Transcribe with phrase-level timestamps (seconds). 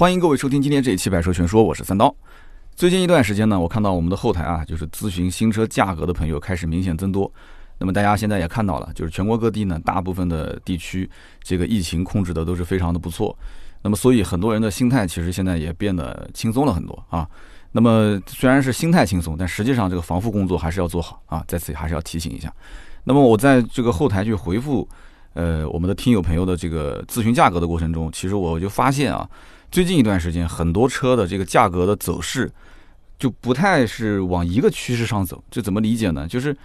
[0.00, 2.16] 欢迎各位收听今天这一期《百车全说》，我是三刀。
[2.74, 7.30] 最近一段时间呢，我看到我们的后台啊，就是咨询新车价格的朋友开始明显增多。
[7.76, 11.06] 那么大家现在也看到了，就是全国各地呢，大部分的地区
[11.42, 13.38] 这个疫情控制的都是非常的不错。
[13.82, 17.28] 那么所以很多人的心态其实现在也变得轻松了很多啊。
[17.70, 21.44] 那么虽然是心态轻松，但实际上这个防护工作还是要做好啊。
[21.46, 22.50] 在此还是要提醒一下。
[23.04, 24.88] 那么我在这个后台去回复
[25.34, 29.28] 呃我们的听友朋友的这个咨询价格的过程中，其实我就发现啊。
[29.70, 32.50] 最近一段时间，很多车的这个价格的走势
[33.18, 35.42] 就不太是往一个趋势上走。
[35.48, 36.26] 这怎么理解呢？
[36.26, 36.56] 就是，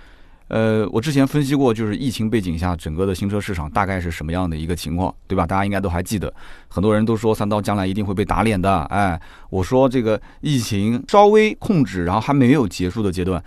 [0.47, 5.45] 呃，我之前分析过，就是疫情背景下整个的新车市场大概是什么样的一个情况，对吧？
[5.45, 6.33] 大家应该都还记得，
[6.67, 8.81] 很多人都说三刀将来一定会被打脸的。
[8.85, 9.19] 哎，
[9.52, 13.44] 我说这个疫情稍微控制，然后还没有结束的阶段。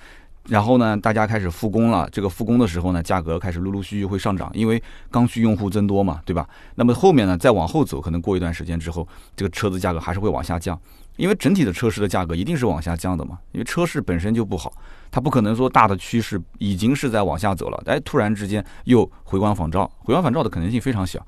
[0.48, 2.08] 然后呢，大家开始复工了。
[2.10, 6.48] 这个复工的时候呢，价格开始陆陆续续会上涨，因为刚需用户增多嘛，对吧？
[6.74, 9.06] 那么后面呢，再往后走，可能过一段时间之后，
[9.36, 10.80] 这个车子价格还是会往下降，
[11.16, 14.72] 因为整体的车市的价格一定是往下降的嘛，因为车市本身就不好，
[15.10, 21.24] 它不可能说大的趋势已经是在往下走了，哎，突然之间又回光返照，回光返照的可能性非常小。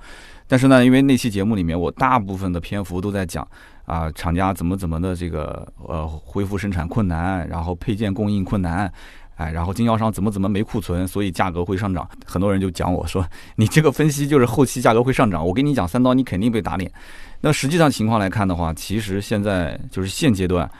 [0.48, 3.47] 但是呢，因为那期节目里面我大部分的篇幅都在讲。
[3.87, 8.92] 啊，厂家怎么怎么的这个呃恢复生产困难，然后配件供应困难，
[9.41, 12.06] 哎，然后经销商怎么怎么没库存，所以价格会上涨。
[12.27, 15.44] 很多人就讲我说，你这个分析就是后期价格会上涨。
[15.44, 16.92] 我跟你讲三刀，你肯定被打脸。
[17.41, 20.70] 那实际上情况来看的话，其实现在就是现阶段，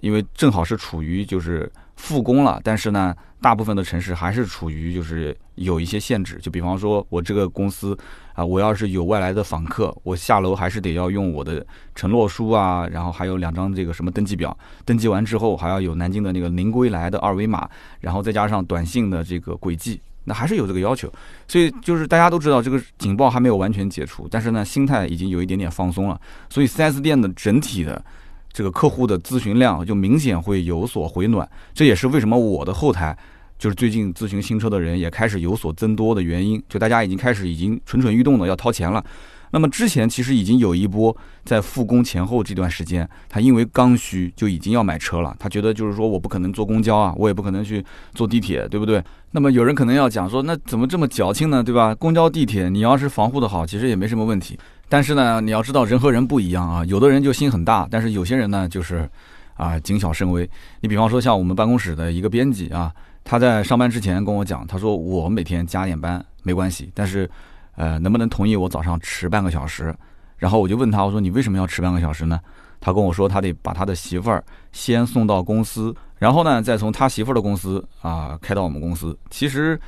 [0.00, 3.14] 因为正好是处于就是复工了，但是呢。
[3.40, 7.96] 大部分的城市还是处于就是有一些限制，就比方说，我这个公司
[8.34, 21.08] 啊，我要是有外来的访客，我下楼还是得要用我的承诺书啊，然后还有两张这个什么登记表，登记完之后还要有南京的那个临归来的二维码，然后再加上短信的这个轨迹，那还是有这个要求。
[21.46, 28.04] 所以就是大家都知道这个警报还没有完全解除，但是呢，心态已经有一点点放松了，所以 4S 店的整体的。
[28.52, 33.16] 这个客户的咨询量就明显会有所回暖，这也是为什么我的后台
[33.58, 36.62] 就是最近咨询新车的人也开始有所增多的原因。
[36.68, 39.04] 就大家已经开始已经蠢蠢欲动的要掏钱了。
[39.50, 45.34] 那么之前其实已经有一波在复工前后这段时间，他因为刚需就已经要买车了。
[45.38, 47.82] 他觉得就是说我不可能坐公交啊，我也不可能去
[48.12, 49.02] 坐地铁，对不对？
[49.30, 51.62] 那么有人可能要讲说，那怎么这么矫情呢？
[51.62, 51.94] 对吧？
[51.94, 54.58] 公交地铁你要是防护的好，其实也没什么问题。
[54.88, 59.08] 但是呢，你要知道人和人不一样啊，有的人就心很大，但是有些人呢就是，
[59.54, 60.48] 啊谨小慎微。
[60.80, 62.90] 你比方说像我们办公室的一个编辑啊，
[63.22, 67.28] 他在上班之前跟我讲，他说我每天加点班没关系，但是，
[67.76, 69.94] 呃，能不能同意我早上迟半个小时？
[70.38, 72.40] 然后我就问他，我说你为什么要迟半个小时呢？
[72.80, 79.18] 他跟我说他得把他的媳妇儿先送到公司，然后呢再从他媳妇儿的公司啊开到我们公司。
[79.28, 79.78] 其实。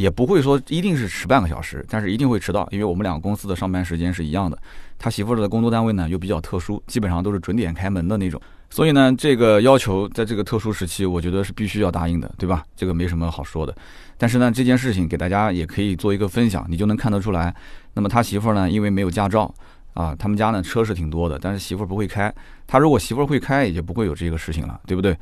[0.00, 4.58] 也不会说一定是迟半个小时，但是一定会迟到，因为我们两个公司的上班时间是一样的。
[4.98, 8.40] 他媳妇儿的工作单位呢又比较特殊，基本上都是准点开门的那种，
[8.70, 12.64] 所以呢这个要求在这个特殊时期，我觉得是必须要答应的，对吧？
[12.74, 13.74] 这个没什么好说的。
[14.16, 17.54] 但是呢这件事情给大家也可以做一个分享，你就能看得出来。
[17.94, 19.52] 那么他媳妇儿呢因为没有驾照
[19.94, 22.32] 啊，他们家呢车是挺多的，但是媳妇儿不会开。
[22.66, 25.16] 他如果媳妇儿会开，也就不会有这个事情了，对不对？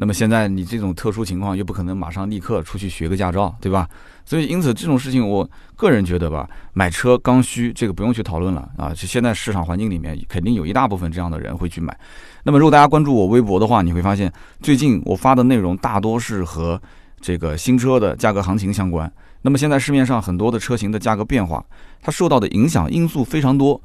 [0.00, 3.88] 那么现在你这种特殊情况又不可能马上立刻出去学个驾照，对吧？
[4.24, 8.90] 所以因此这种事情，我个人觉得吧，买车刚需这个不用去讨论了啊。
[8.90, 11.98] 就现在市场环境里面，肯定有一大部分这样的人会去买。
[12.44, 16.80] 那么如果大家关注我微博的话，你会发现最近我发的内容大多是和
[17.20, 19.12] 这个新车的价格行情相关。
[19.42, 21.64] 那么现在市面上很多的车型的价格变化，
[22.00, 23.80] 它受到的影响因素非常多。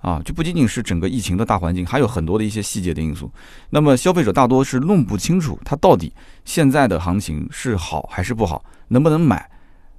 [0.00, 3.30] 啊，就不仅仅是整个疫情的大环境，还有很多的一些细节的因素。
[3.70, 6.12] 那么消费者大多是弄不清楚，它到底
[6.44, 9.50] 现在的行情是好还是不好，能不能买？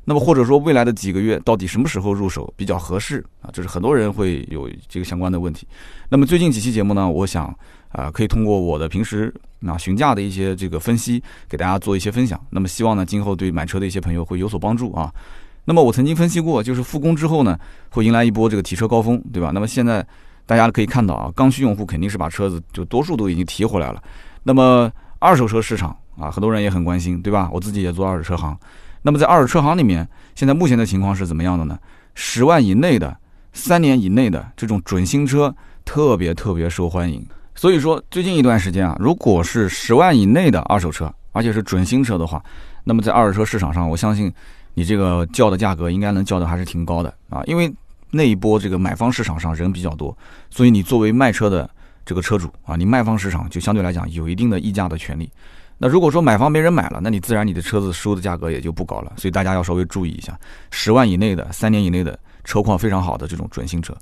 [0.05, 3.51] 那么或者说未来的几个月到底什么时候入手比较合适啊？
[3.53, 5.67] 这是很多人会有这个相关的问题。
[6.09, 7.53] 那么最近几期节目呢，我想
[7.89, 9.31] 啊，可以通过我的平时
[9.67, 12.39] 啊询价的一些这个分析，给大家做一些分享。
[12.49, 15.13] 那么希望呢，今后对买车的一些朋友会有所帮助啊。
[15.69, 17.55] 那么我曾经分析过，就是复工之后呢，
[17.91, 19.51] 会迎来一波这个提车高峰，对吧？
[19.53, 20.03] 那么现在
[20.47, 24.01] 大家可以看到啊，刚需用户肯定是把车子就多数都已经提回来了。
[24.41, 27.47] 那么二手车市场啊，很多人也很关心，对吧？
[27.53, 28.57] 我自己也做二手车行。
[29.03, 31.77] 那么在二手车行里面，现在目前的情况是怎么样的呢？
[32.15, 33.15] 十万以内的、
[33.53, 35.55] 三年以内的这种准新车
[35.85, 37.23] 特别特别受欢迎。
[37.53, 42.43] 所以说最近一段时间啊，如果是十万以内的二手车，而且是准新车的话，
[42.85, 44.33] 那么在二手车市场上，我相信。
[44.79, 47.69] 你这个叫的价格应该能叫的还是挺高的啊，因为
[48.11, 50.17] 那一波这个买方市场上人比较多，
[50.49, 51.69] 所以你作为卖车的
[52.05, 55.29] 这个车主啊，你卖方市场就相对来讲有一定的议价的权利。
[55.77, 59.11] 那如果说买方没人买了，那你自然你的车子收的价格也就不高了。
[59.17, 60.39] 所以大家要稍微注意一下，
[60.71, 63.93] 十万以内的、三年以内的车况非常好的这种准新车。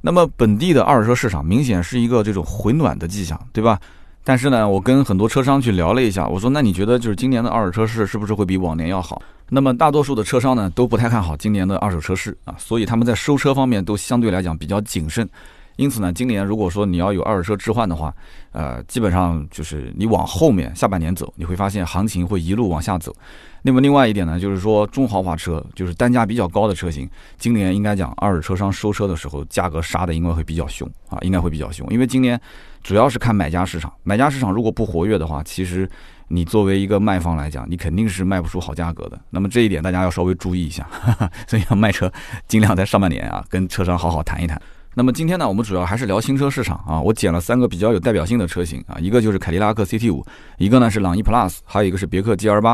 [0.00, 3.78] 那么本地的二手车市场明显是一个这种回暖的迹象，对吧？
[4.24, 9.20] 但是呢，我跟很多车商去聊了一下，我说那你觉得就是今年的二手车市是不是会比往年要好？
[9.54, 15.28] 那么大多数的车商呢都不太看好今年的二手车市啊，所以他们在收车方面都相对来讲比较谨慎。
[15.76, 18.14] 因此呢，今年如果说你要有二手车置换的话，
[18.52, 23.14] 呃，基本上就是你往后面下半年走，你会发现行情会一路往下走。
[23.60, 27.06] 那么另外一点呢，就是说中豪华车，就是单价比较高的车型，
[27.36, 32.40] 今年应该讲二手车商收车的时候，价格杀的应该会比较凶啊，应该会比较凶，因为今年
[32.82, 35.88] 主要是看买家市场，买家市场如果不活跃的话，其实
[36.32, 39.20] 你作为一个卖方来讲，你肯定是卖不出好价格的。
[39.28, 40.86] 那么这一点大家要稍微注意一下，
[41.46, 42.10] 所以要卖车
[42.48, 44.60] 尽量在上半年啊，跟车商好好谈一谈。
[44.94, 47.00] 那么今天呢，我们主要还是聊新车市场啊。
[47.00, 50.24] 我捡了三个比较有代表性的车型啊，一个就是凯迪拉克 CT 五，
[50.56, 52.72] 一个呢是朗逸 Plus，还有一个是别克 GL 八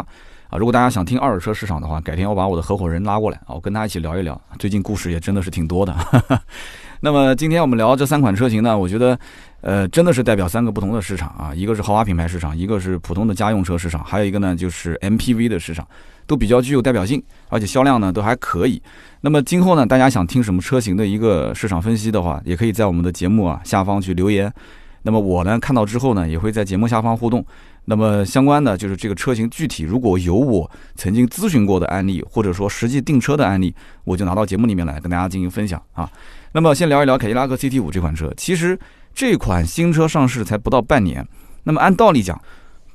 [0.51, 0.57] 啊。
[0.57, 4.41] 如果大家想听二手车市场的话，改天我把我的合伙人拉过来啊，我跟他一起聊一聊。
[4.59, 5.97] 最近故事也真的是挺多的。
[7.01, 9.17] 那么今天我们聊这三款车型呢，我觉得
[9.61, 15.87] 呃真的是代表三个不同的市场啊，一个是豪华品牌市场，一个是普通的家用车市场，还有一个呢就是 MPV 的市场。
[16.29, 18.83] 都比较具有代表性，而且销量呢都还可以。
[19.23, 24.53] 那么今后呢，大家想听什么车型的一个市场分析的话，也可以在我们的节目啊下方去留言。
[25.01, 27.43] 那么我呢看到之后呢，也会在节目下方互动。
[27.87, 33.75] 那么相关的就是这个车型具体如果有我曾经咨询过的案例，或者说实际订车的案例，
[34.05, 36.07] 我就拿到节目里面来跟大家进行分享啊。
[36.53, 38.31] 那么先聊一聊凯迪拉克 CT 五这款车。
[38.37, 38.79] 其实
[39.19, 41.27] 这款新车上市才不到半年，
[41.65, 42.41] 那么按道理讲。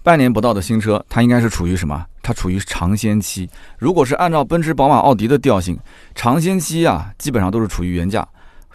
[0.02, 2.06] 半年不到的新车，它应该是处于什么？
[2.22, 3.50] 它处于尝鲜期。
[3.78, 5.78] 如果是按照奔驰、宝马、奥迪的调性，
[6.16, 8.25] 尝鲜期啊，基本上都是处于原价，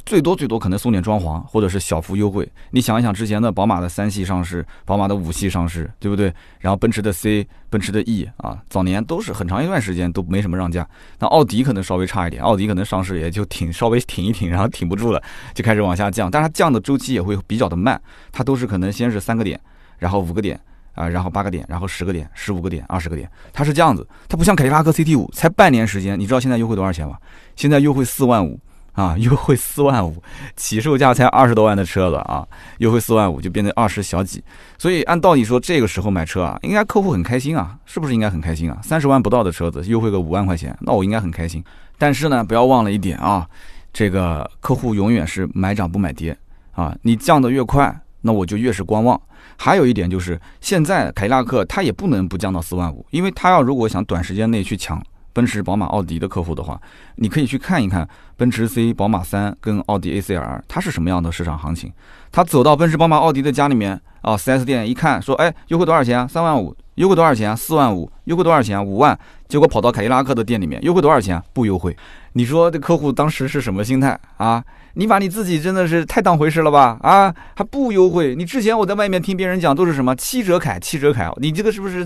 [0.06, 2.50] 最多最多可能送点装潢或者是小幅优惠。
[2.71, 6.33] 你想一想，之前的宝马的三系上市，宝马的五系上市，对不对？
[6.61, 10.89] 然后奔驰的 C、奔驰的 E 啊，早年都是很长一段时间都没什么让价。
[11.19, 15.23] 那奥迪可能稍微差一点，奥迪可能上市也就挺稍微挺一挺，然后挺不住了，
[15.55, 16.31] 就开始往下降。
[16.31, 18.00] 但是它降的周期也会比较的慢，
[18.33, 19.61] 它都是可能先是三个点，
[19.99, 20.59] 然后五个点。
[20.95, 27.17] 啊，然后八个点，然后十个点，十五个点，二十个点，它是这样子，它不像凯迪拉克 CT 五，才半年时间，你知道现在优惠多少钱吗？
[27.55, 28.59] 现在优惠四万五
[28.99, 30.21] 啊， 优惠四万五，
[30.56, 32.45] 起售价才二十多万的车子啊，
[32.79, 34.43] 优惠四万五就变成二十小几，
[34.77, 38.77] 所以按道理说这个时候买车啊，应该客户很开心啊，是不是应该很开心啊？
[38.83, 41.62] 三十万不到的车子优惠个五万块钱，那我应该很开心。
[41.97, 43.49] 但是呢，不要忘了一点啊，
[43.93, 46.37] 这个客户永远是买涨不买跌
[46.73, 49.21] 啊，你降的越快，那我就越是观望。
[49.56, 55.00] 还有一点就是，现在凯迪拉克它也不能不降到四万五，因为它要如果想短时间内去抢
[55.38, 56.81] 奔驰、宝马、奥迪的客户的话，
[57.14, 61.93] 你可以去看一看奔驰 C、宝马三跟奥迪 A C R，它是什么样的市场行情。
[62.32, 63.93] 他走到奔驰、宝马、奥迪的家里面
[64.23, 66.26] 啊，4S 店一看，说，哎，优惠多少钱啊？
[66.26, 66.76] 三万五。
[66.96, 67.55] 优惠多少钱啊？
[67.55, 68.11] 四万五。
[68.25, 68.82] 优惠多少钱啊？
[68.82, 69.17] 五万。
[69.46, 71.40] 结果跑到凯迪拉克的店里面，优惠多少钱？
[71.52, 71.96] 不优惠。
[72.32, 74.61] 你说这客户当时是什么心态啊？
[74.94, 76.99] 你把你自己真的是太当回事了吧？
[77.00, 78.35] 啊，还不优惠？
[78.35, 82.05] 你之前我在外面听别人讲都是什么七折凯，七折凯，你这个是不是？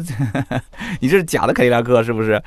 [1.01, 2.43] 你这是假的凯迪拉克是不是？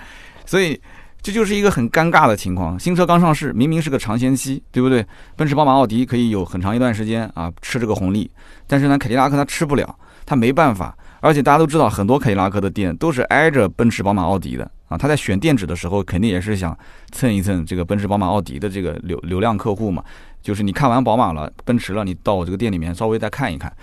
[0.45, 0.79] 所以
[1.21, 2.79] 这就是一个很尴尬的情况。
[2.79, 5.05] 新车刚上市，明明是个尝鲜期，对不对？
[5.35, 8.29] 奔驰、宝马、奥迪可以有很长一段时间啊吃这个红利，
[8.67, 9.95] 但是呢，凯迪拉克它吃不了，
[10.25, 10.95] 它没办法。
[11.21, 14.95] 而且大家都知道，很多凯迪拉克的店都是挨着奔驰、宝马、奥迪的啊。
[14.95, 16.77] 他在选店址的时候，肯定也是想
[17.11, 20.03] 蹭一蹭这个奔驰、宝马、奥迪的这个流流量客户嘛。
[20.43, 23.73] 就是你看完宝马了、奔驰了，你到我这个店里面稍微再看一看。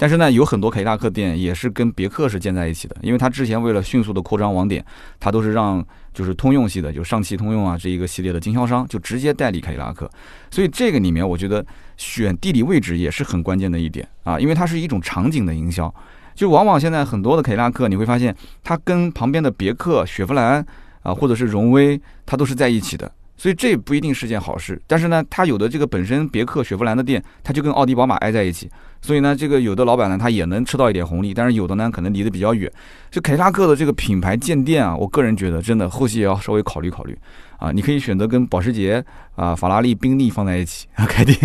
[0.00, 4.82] 但是呢，有很多凯迪拉克店也是跟别克是建在一起的，因为他之前为了迅速的扩张网点，
[5.18, 10.10] 他都是让就是通用系的，就上汽通用啊这一个系列的经销商就直接代理凯迪拉克。
[10.50, 11.62] 所以这个里面，我觉得
[11.98, 15.94] 选地理位置也是很关键的一点啊，因为它是一种场景的营销。
[16.34, 18.34] 就往往现在很多的凯迪拉克，你会发现
[18.64, 20.64] 它跟旁边的别克、雪佛兰
[21.02, 24.80] 啊，或者是荣威，它都是在一起的，所以这不一定是件好事。
[24.86, 28.70] 但是呢，它有的这个本身别克、雪佛兰的店，它就跟奥迪、宝马挨在一起，
[29.02, 32.70] 所以呢，这个有的老板呢，他也能吃到一点红利，但是有的呢，可能离得比较远。
[33.10, 37.16] 就凯迪拉克的这个品牌建店啊，我个人觉得真的后期也要稍微考虑考虑。
[37.58, 39.04] 啊，你可以选择跟保时捷、
[39.36, 41.36] 啊法拉利、宾利放在一起啊 开店，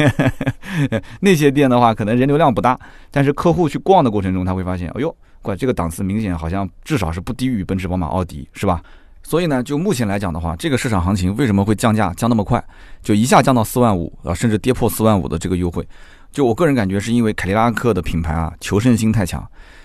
[1.19, 2.79] 那些店的话可能人流量不大，
[3.11, 8.81] 但是客户去逛的过程中，他会发现，哎呦，怪这个档次明显好像至少是不低于奔驰、宝马、奥迪，是吧？
[9.23, 12.63] 所以呢，就目前来讲的话，这个市场行情为什么会降价降那么快，
[13.01, 15.85] 就一下降到四万五啊，甚至跌破四万五的这个优惠，
[16.35, 19.41] 就我个人感觉是因为凯迪拉克的品牌啊求胜心太强。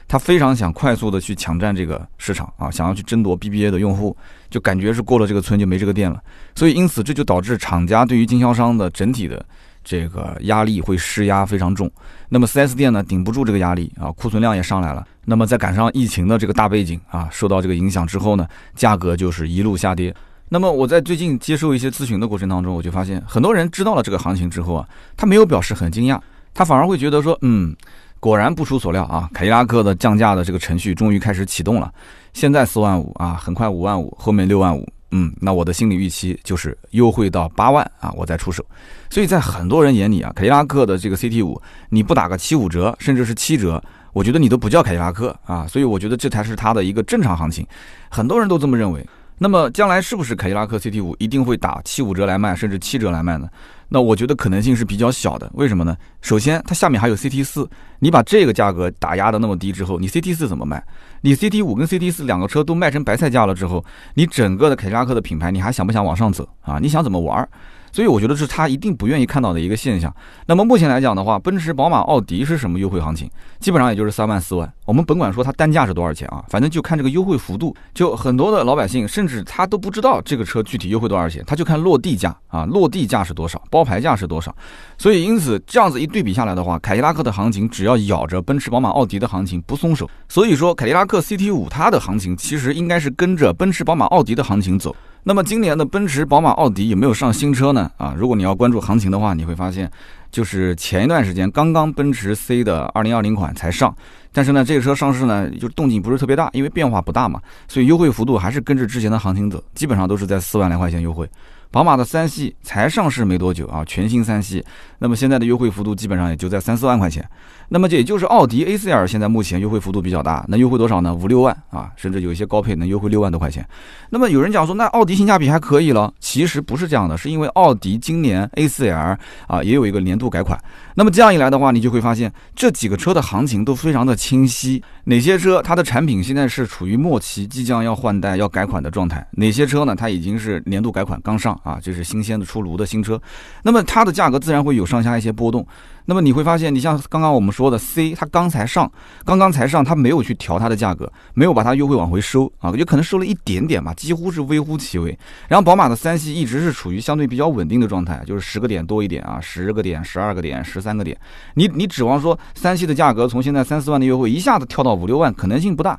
[0.09, 4.16] 他非常想快速的去抢占这个市场啊，想要去争夺 BBA 的用户，
[4.50, 6.21] 就感觉是过了这个村就没这个店了。
[6.57, 9.47] 所以因此这就导致厂家对于经销商的整体的
[9.85, 11.88] 这个压力会施压非常重。
[12.28, 15.07] 那么 4S 店呢顶不住这个压力啊，库存量也上来了。
[15.25, 20.12] 那么在赶上疫情的这个大背景啊，受到这个影响之后呢，价格就是一路下跌。
[20.49, 26.19] 那么我在最近接受一些咨询的过程当中，我就发现很多人知道了这个行情之后啊，他没有表示很惊讶，
[26.54, 27.75] 他反而会觉得说，嗯，
[28.19, 31.92] 果然不出所料啊，凯迪拉克的降价的这个程序终于开始启动了，
[32.33, 38.64] 现在四万五啊，很快五万五，后面六万五，嗯，那我的心理预期就是优惠到八万啊，我再出手。
[39.09, 45.66] 所以在很多人眼里啊，凯迪拉克的这个 CT 五，你不打个七五折，甚至是七折，我觉得你都不叫凯迪拉克啊。
[45.66, 47.66] 所以我觉得这才是它的一个正常行情，
[48.11, 49.07] 很多人都这么认为。
[49.42, 53.49] 那么将来是不是凯迪拉克 CT 五一定会打七五折来卖，甚至七折来卖呢？
[53.88, 55.50] 那我觉得可能性是比较小的。
[55.54, 55.97] 为什么呢？
[56.20, 57.66] 首先，它下面还有 CT 四，
[58.00, 60.85] 你把这个价格打压的那么低之后，你 CT 四怎么卖？
[61.23, 63.82] 你 CT 五跟 CT 四两个车都卖成白菜价了之后，
[64.12, 66.78] 你整个的凯迪拉克的品牌，你还想不想往上走啊？
[66.78, 67.49] 你想怎么玩？
[67.92, 70.14] 所以我觉得是他一定不愿意看到的一个现象。
[70.47, 73.30] 那么目前来讲的话，奔驰、宝马、奥迪是什么优惠行情？
[73.59, 74.70] 基本上也就是三万、四万。
[74.85, 77.75] 我们甭管说它单价是多少钱啊，反正就看这个优惠幅度。
[77.92, 84.54] 就很多的老百姓，甚至他都不知道这个车具体优惠多少钱，他就看落地价啊，落地价是多少，包牌价是多少。
[84.99, 90.09] 所以因此这样子一对比下来的话，凯迪拉克的行情只要咬着奔驰、宝马、奥迪的行情不松手。
[90.28, 94.94] 所以说，凯迪拉克 CT 五它的行情其实应该是跟着奔驰、宝马、奥迪的行情走。
[95.22, 97.90] 那么今年的奔驰、宝马、奥迪有没有上新车呢？
[97.98, 99.90] 啊，如果你要关注行情的话，你会发现，
[100.30, 103.94] 就是前一段时间刚刚奔驰 C 的2020款才上，
[104.32, 111.28] 但是呢，这个车上市呢，就动静不是特别大，因为变化不大嘛，所以优惠幅度还是跟着之前的行情走，基本上都是在四万来块钱优惠。
[111.72, 114.64] 宝马的三系才上市没多久啊，全新三系，
[114.98, 117.24] 那么现在的优惠幅度基本上也就在三四万块钱。
[117.68, 121.14] 那么这也就是奥迪 A4L 现在目前优惠幅度比较大，那优惠多少呢？
[121.14, 123.64] 五六万啊，甚至有一些高配能优惠六万多块钱。
[124.08, 130.60] 那么有人讲说，那奥迪性价比还可以了，其实不是这样的，是因为奥迪今年 A4L 啊也有一个年度改款。
[130.96, 143.21] 那么这样一来的话，你就会发现这几个车的行情都非常的清晰，哪些车它的产品现在是处于末期，即将要换代要改款的状态，哪些车呢它已经是年度改款刚上啊，这是新鲜的出炉的新车，
[143.62, 145.67] 那么它的价格自然会有上下一些波动。
[146.07, 148.90] 那么你会发现，你像刚刚我们说的 C，它刚才上，
[149.25, 155.17] 刚刚才上，它没有去调它的价格，没有把它优惠往回收啊，有可能收了一点点吧，几乎是微乎其微。
[155.47, 161.17] 然后宝马的三系一直是处于相对比较稳定的状态，就是十个点多一点啊，十个点、十二个点、十三个点。
[161.55, 165.97] 你你指望说三系的价格从现在三四万的优惠一下子跳到五六万，可能性不大。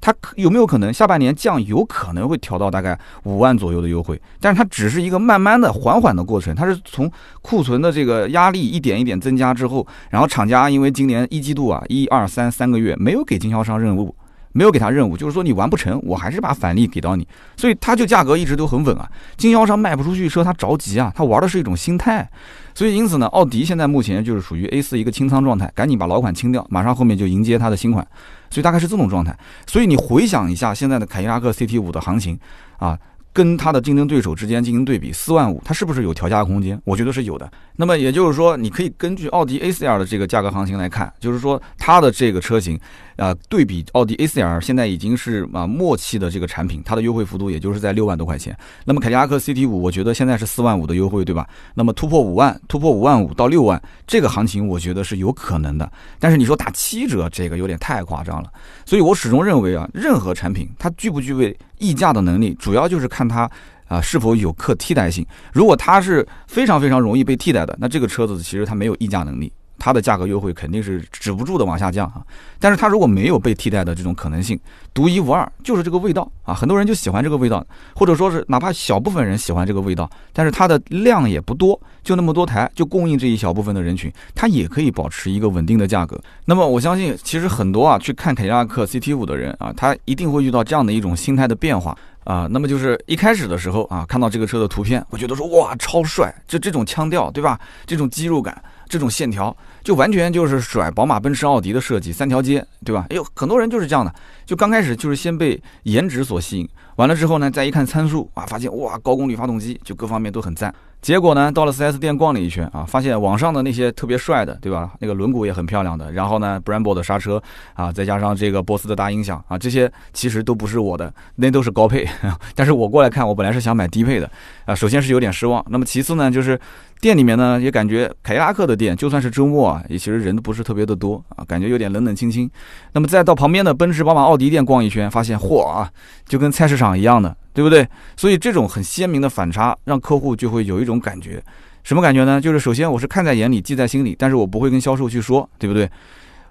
[0.00, 1.62] 它有没有可能下半年降？
[1.64, 6.54] 有可能会调到大概五万左右的优惠，但是它只是一个慢慢的、缓缓的过程。
[6.54, 7.10] 它是从
[7.42, 14.14] 库存的这个压力一点一点增加之后，然后厂家因为今年一季度啊，一二三三个月没有给经销商任务，
[14.52, 19.06] 没有给他任务，就是说你完不成，我还是把返利给到你，所以它就价格一直都很稳啊。
[19.36, 22.26] 经销商卖不出去车，他着急啊，他玩的是一种心态。
[22.74, 28.06] 所以因此呢，奥迪现在目前就是属于 A 四一个清仓状态，赶紧把老款清掉，马上后面就迎接它的新款。
[28.50, 29.36] 所以大概是这种状态。
[29.66, 32.38] 所以你回想一下现在的凯迪拉克 CT 五的行情
[32.78, 32.98] 啊。
[33.32, 36.80] 跟它的竞争对手之间进行对比，四万五，它是不是有调价空间？
[36.84, 37.50] 我觉得是有的。
[37.76, 42.78] 那么也就是说，你可以根据奥迪 A4L 的这个价格行情来看，就是说它的这个车型，
[43.16, 48.54] 啊，对比奥迪 A4L，现在已经是啊末期的这个产品，它的优惠幅度也就是在六万多块钱。
[48.84, 51.48] 那么凯迪拉克 CT 五，我觉得现在是四万五的优惠，对吧？
[51.74, 55.90] 那么突破五万，突破五万五到六万，这个行情我觉得是有可能的。
[56.18, 58.52] 但是你说打七折，这个有点太夸张了。
[58.84, 63.50] 所以我始终认为啊，任何产品它具不具备溢价的能力，主要就是看看它
[63.86, 65.26] 啊是否有可替代性。
[65.52, 69.52] 如果它是非常非常容易被替代的，那这个车子其实它没有溢价能力。
[69.82, 72.20] 它的价格优惠肯定是止不住的往下降啊，
[72.58, 74.60] 但是它如果没有被替代的这种可能性，
[74.92, 86.20] 独一无二就是这个味道啊，很多人就喜欢这个味道，或者说是哪怕小部分人喜欢这个味道，但是它的量也不多，就那么多台，就供应这一小部分的人群，它也可以保持一个稳定的价格。
[86.44, 92.46] 那么我相信，其实很多啊去看凯迪拉克 CT 五的人啊，他一定会遇到这样的一种心态的变化啊。
[92.50, 97.58] 那么就是一开始的时候啊，看到这个车的图片，我觉得说哇超帅，就这种腔调对吧？
[97.86, 98.62] 这种肌肉感。
[98.90, 103.06] 这种线条就完全就是甩宝马、奔驰、奥迪的设计，三条街，对吧？
[103.10, 104.12] 哎呦，很多人就是这样的，
[104.44, 110.74] 就刚开始就是先被颜值所吸引，完了之后呢，再一看参数啊，发现哇，高功率发动机，就各方面都很赞。
[111.00, 114.92] 结果呢，到了 4S 店逛了一圈啊，发现网上的那些特别帅的，对吧？
[114.98, 117.42] 那个轮毂也很漂亮的，然后呢，Brembo 的刹车
[117.72, 122.06] 啊，再加上这个波斯的大音响啊，这些其实都不是我的，那都是高配。
[122.54, 124.30] 但是我过来看，我本来是想买低配的
[124.66, 125.64] 啊，首先是有点失望。
[125.70, 126.60] 那么其次呢，就是
[127.00, 132.50] 店里面呢也感觉凯迪拉克的店，就算是周末啊，也其实人都不是特别的多啊，感觉有点冷冷清清。
[132.92, 135.90] 那么再到旁边的奔驰、宝马、奥迪店逛一圈，发现嚯啊，
[136.28, 137.34] 就跟菜市场一样的。
[137.60, 137.86] 对不对？
[138.16, 141.42] 所以这种很鲜明的反差，让客户就会有一种感觉，
[141.84, 142.40] 什么感觉呢？
[142.40, 145.86] 就是首先我是看在眼里，记在心里，但是我不会跟销售去说，对不对？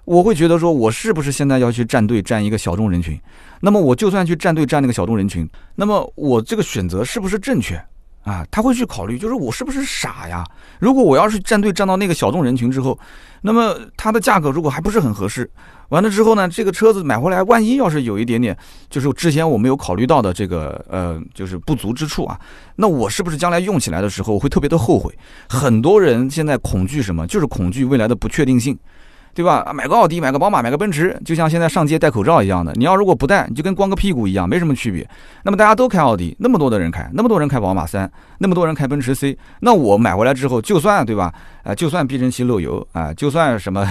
[0.04, 3.20] 我会觉得说，我是不是现在要去站队站一个小众人群？
[3.60, 7.84] 那么我就算去站队站那个小众人群，那么我这个选择是不是正确？
[8.22, 10.44] 啊，他会去考虑，就是我是不是傻呀？
[10.78, 12.98] 如果我要是站队站到那个小众人群之后，
[13.42, 15.50] 那么它的价格如果还不是很合适，
[15.88, 18.56] 完了之后呢，这个车子买回来，万一要是有一点点，
[18.90, 22.38] 就是之前我没有考虑到的这个呃，就是不足之处啊，
[22.76, 25.16] 那我是不是将来用起来的时候会特别的后悔？
[25.48, 27.26] 很多人现在恐惧什么？
[27.26, 28.78] 就是恐惧未来的不确定性。
[29.40, 29.72] 对吧？
[29.72, 32.74] 买个奥迪，买个宝马，买个奔驰，就像现在上街戴口罩一样的。
[32.74, 35.08] 你要如果不戴，你就跟光个屁股一样，没什么区别。
[35.44, 38.10] 那么大家都开奥迪，那么多的人开，那么多人开宝马三，
[38.42, 41.32] 那么多人开奔驰 C，那我买回来之后，就算对吧？
[41.62, 43.86] 啊，就算避震器漏油啊，就算什么，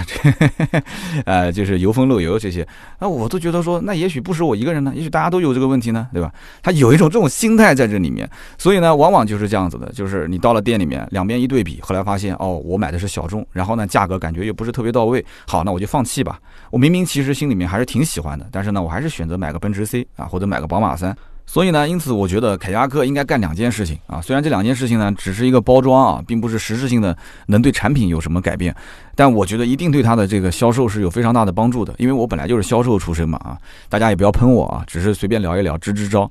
[1.24, 2.66] 呃， 就是油封漏油这些，
[2.98, 6.32] 那我都觉得说，那也许不是我一个人呢，也许大家都有这个问题呢，对吧？
[6.64, 8.28] 他有一种这种心态在这里面，
[8.58, 16.40] 所以呢，往往就是这样子的，就是你到了店里面，两边一对比，后来发现哦，我买的是小众，然后呢，价格感觉又不是特别到位，好，那我就放弃吧。
[16.72, 21.16] 我明明其实心里面还是挺喜欢的，但是呢，我还是选择买个奔驰 C 啊，或者买个宝马三。
[21.52, 24.20] 所以呢，因此我觉得凯迪拉克应该干两件事情啊。
[24.20, 27.16] 虽然这两件事情呢只是一个包装啊，并不是实质性的
[27.46, 28.72] 能对产品有什么改变，
[29.16, 31.92] 但我觉得一定对它的这个销售是有非常大的帮助的。
[31.98, 36.30] 因为我本来就是销售出身嘛啊，大家也不要喷我啊，只是随便聊一聊，支支招。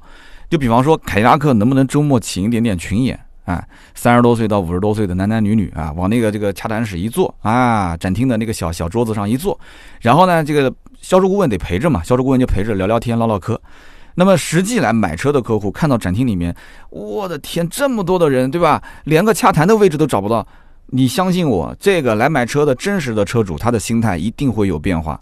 [0.49, 3.61] 就比方说凯迪拉克能不能周末请一点点群演啊，
[3.95, 9.59] 三十多岁到五十多岁的男男女女啊，往那个这个洽谈室一坐啊，展厅的那个小小桌子上一坐，
[9.99, 13.59] 然后呢，这个销售顾问得陪着嘛，销售顾问就陪着聊聊天、唠唠嗑。
[14.19, 16.53] 那么实际来买车的客户看到展厅里面，
[16.89, 18.83] 我的天，这么多的人，对吧？
[19.05, 20.45] 连个洽谈的位置都找不到。
[20.87, 25.17] 你相信我，这个来买车的真实的车主，他的心态一定会有变化。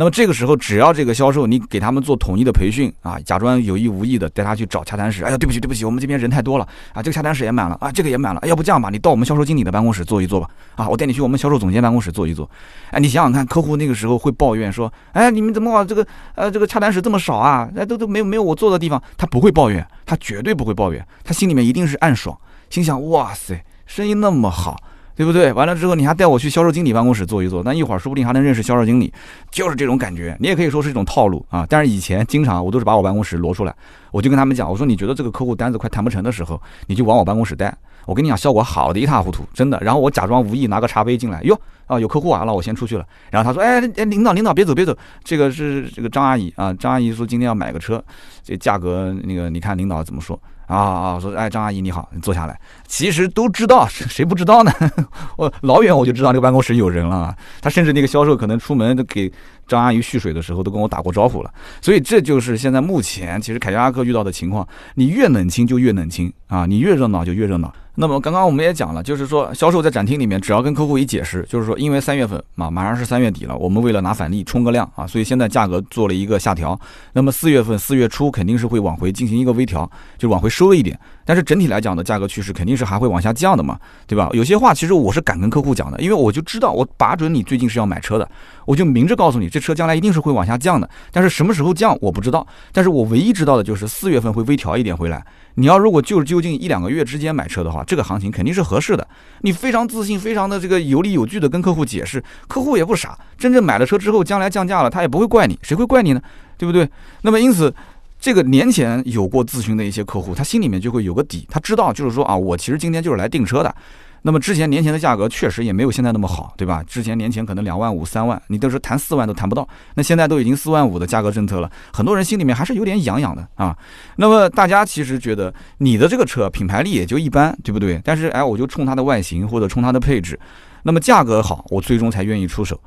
[0.00, 5.24] 那么这个时候，只要这个销售你给他们做统一的培训啊，假装有意无意的带他去找洽谈室。
[5.24, 8.40] 哎呀，对不起对不起，我们这边人太多了啊，这个洽谈室也满了啊，这个也满了。
[8.46, 10.48] 要不这样吧，你到我们销售经理的办公室坐一坐吧。
[10.76, 12.48] 啊，我带你去我们销售总监办公室坐一坐。
[12.92, 17.68] 哎，你想想看，客户那个时候会抱怨说，哎，你们怎么这个呃这个洽谈室这么少啊？
[17.76, 19.02] 哎，都都没有没有我坐的地方。
[19.16, 22.38] 他不会抱怨，他绝对不会抱怨，他心里面一定是暗爽，
[22.70, 24.80] 心想哇塞，生意那么好。
[25.18, 25.52] 对不对？
[25.52, 29.12] 完了之后，你还带我去销售经理办公室坐一坐，那一会儿说不定还能认识销售经理，
[29.50, 30.36] 就是这种感觉。
[30.38, 31.66] 你也可以说是一种套路啊。
[31.68, 33.74] 但是以前经常我都是把我办公室挪出来，
[34.12, 37.76] 我就跟他们讲，我说你觉得这个客户单子快谈不成的时候，你就往我办公室带。
[38.06, 39.76] 我跟你讲，效果好的一塌糊涂，真的。
[39.82, 43.04] 然后我假装无意拿个茶杯进来，哟啊，有客户啊，那我先出去了。
[43.32, 48.00] 然后他说，哎哎，领导领导别走别走，这个是这个张阿姨啊，张阿姨说今天要买个车，
[48.44, 50.40] 这价格那个你看领导怎么说？
[50.68, 51.18] 啊啊！
[51.20, 52.60] 说哎，张阿姨你好，你坐下来。
[52.86, 54.72] 其实都知道， 谁不知道呢？
[55.36, 57.34] 我老远我就知道那个办公室有人了。
[57.60, 59.32] 他甚至那个销售可能出门都给
[59.68, 61.52] 张阿姨蓄水的时候都跟我打过招呼了。
[61.80, 64.66] 所以这就是现在目前其实凯迪拉克遇到的情况。
[64.94, 67.72] 你越冷清就越冷清啊，你越热闹就越热闹。
[68.00, 76.78] 那么刚刚我们也讲了，就是说销售在展厅里面，只要跟客户一解释，就是说因为三月份嘛，马上是三月底了，我们为了拿返利冲个量啊，所以现在价格做了一个下调。
[77.12, 80.96] 那么四月份四月初肯定是会往回进行一个微调，就往回收一点。
[81.28, 84.30] 但是整体来讲的价格趋势肯定是还会往下降的嘛，对吧？
[84.32, 88.26] 有些话其实我是敢跟客户讲的，因为我就知道我把准你最近是要买车的，
[88.64, 90.88] 我就明着告诉你，这车将来一定是会往下降的。
[91.12, 95.22] 但是什么时候降我不知道，但是我唯一知道的就是四月份会微调一点回来。
[95.56, 99.06] 你要如果就是就近一两个月之间买车的话，这个行情肯定是合适的。
[99.42, 106.22] 你非常自信，非常的这个有理有据的跟客户解释，客户也不傻，真正买了车之后，将来降价了，他也不会怪你，谁会怪你呢？
[106.56, 106.88] 对不对？
[107.22, 107.72] 那么因此，
[108.20, 113.74] 这个年前有过咨询的一些客户，他心里面就会有个底，他知道就是说啊，我其实今天就是来订车的。
[114.22, 116.82] 那么之前年前的价格确实也没有现在那么好，对吧？
[116.82, 119.66] 之前年前可能两万五、三万，你都是谈四万都谈不到。
[119.94, 123.74] 那现在都已经四万五的价格政策了，很多人心里面还是有点痒痒的啊。
[124.16, 128.00] 那么大家其实觉得你的这个车品牌力也就一般，对不对？
[128.04, 130.38] 但是哎，我就冲它的外形或者冲它的配置，
[130.82, 132.78] 那么价格好，我最终才愿意出手。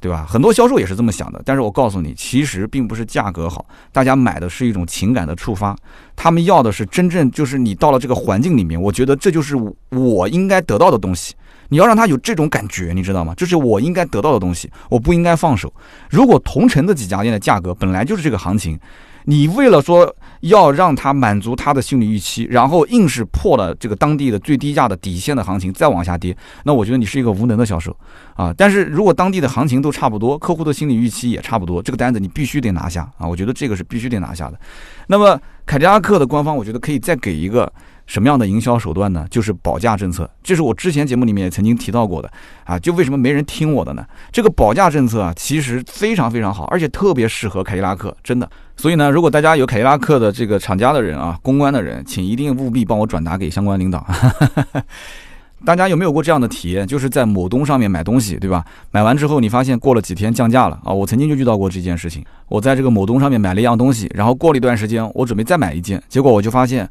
[0.00, 0.26] 对吧？
[0.26, 5.76] 很多销售也是这么想的，但是我告诉你，其实并不是价格好，大家买的是一种情感的触发，
[6.16, 9.54] 他们要的是真正就是你到了这个环境里面，我觉得这就是
[9.90, 11.34] 我应该得到的东西。
[11.68, 13.34] 你要让他有这种感觉，你知道吗？
[13.36, 15.72] 这是我应该得到的东西，我不应该放手。
[16.08, 18.78] 如果同城的几家店的价格本来就是这个行情。
[19.24, 27.94] 你为了说要让他满足他的心理预期，然后硬是破了这个当地的最低价的底线的行情，再往下跌，那我觉得你是一个无能的销售
[28.34, 28.52] 啊！
[28.56, 33.26] 但是如果当地的行情都差不多，客户的心理预期也差不多，这个单子你必须得拿下啊！
[33.26, 34.58] 我觉得这个是必须得拿下的。
[35.06, 37.70] 那么凯迪拉克的官方，我觉得可以再给一个。
[38.10, 39.24] 什么样的营销手段呢？
[39.30, 42.28] 就是保价政策，这是我之前节目里面也曾经提到过的
[42.64, 42.76] 啊。
[42.76, 44.04] 就为什么没人听我的呢？
[44.32, 48.50] 这个保价政策啊，其实非常非常好，而且特别适合凯迪拉克，真的。
[48.76, 54.04] 所以呢，如果大家有凯迪拉克的这个厂家的人啊，公关的人，请一定务必帮我转达给相关领导。
[55.64, 56.84] 大家有没有过这样的体验？
[56.84, 58.64] 就是在某东上面买东西，对吧？
[58.90, 60.92] 买完之后，你发现过了几天降价了啊！
[60.92, 62.24] 我曾经就遇到过这件事情。
[62.48, 66.88] 我在这个某东上面买了一样东西，然后过了一段时间，我准备再买一件，结果我就发现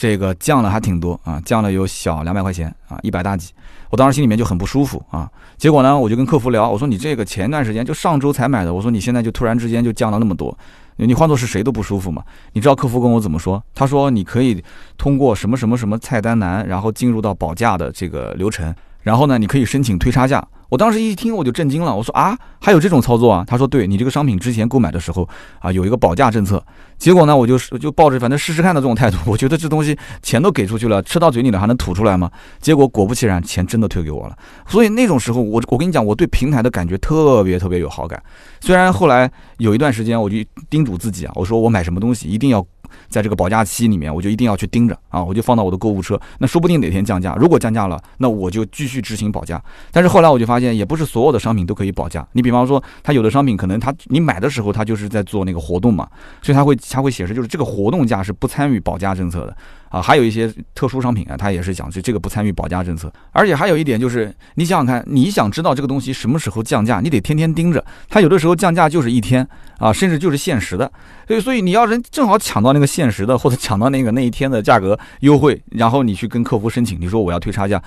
[0.00, 3.52] 这个降了还挺多啊，降了有小两百块钱啊，一百大几。
[3.90, 5.30] 我当时心里面就很不舒服啊。
[5.58, 10.56] 结果呢，我就跟客服聊，我说你这个前段时间就上周才买的，我说你现在就突然之间就降了那么多。
[10.96, 12.24] 你换做是谁都不舒服嘛？
[12.54, 13.62] 你知道客服跟我怎么说？
[13.74, 14.64] 他说你可以
[14.96, 20.42] 通过什么什么什么菜单栏，然后进入到保价的这个流程，然后呢，你可以申请退差价。
[20.70, 23.44] 我当时一听我就震惊了，我说啊，还有这种操作啊？
[23.46, 25.28] 他说对你这个商品之前购买的时候
[25.58, 26.64] 啊，有一个保价政策。
[26.96, 32.30] 结果呢，我就是就抱着反正试试看的这种态度，我觉得这东西钱都给出去了，吃到嘴里了还能吐出来吗？
[32.60, 34.36] 结果果不其然，钱真的退给我了。
[34.68, 38.22] 所以那种时候，我我跟你讲，我对平台的感觉特别特别有好感。
[38.60, 40.36] 虽然后来有一段时间，我就
[40.68, 42.64] 叮嘱自己啊，我说我买什么东西一定要。
[43.08, 46.20] 在这个保价期里面，我就一定要去盯着啊，我就放到我的购物车。
[46.38, 49.62] 那说不定哪天降价，如果降价了，那我就继续执行保价。
[49.90, 52.26] 但是后来我就发现，也不是所有的商品都可以保价。
[52.32, 56.08] 你比方说，它有的商品可能它你买的时候，它就是在做那个活动嘛，
[56.42, 59.56] 所以它会它会显示就是这个活动价是不参与保价政策的。
[59.90, 63.12] 啊，还有一些特殊商品啊，他也是讲，就这个不参与保价政策。
[63.32, 67.84] 而且还有一点就是，你想想看，你想知道这个东西什么时候降价，你得天天盯着。
[68.08, 69.46] 他有的时候降价就是一天
[69.78, 70.90] 啊，甚至就是限时的。
[71.26, 77.82] 所以，所以你要人正好抢到那个限时的，或者抢到那个那一天的价格优惠，然后你去跟客服申请，你说我要退差价。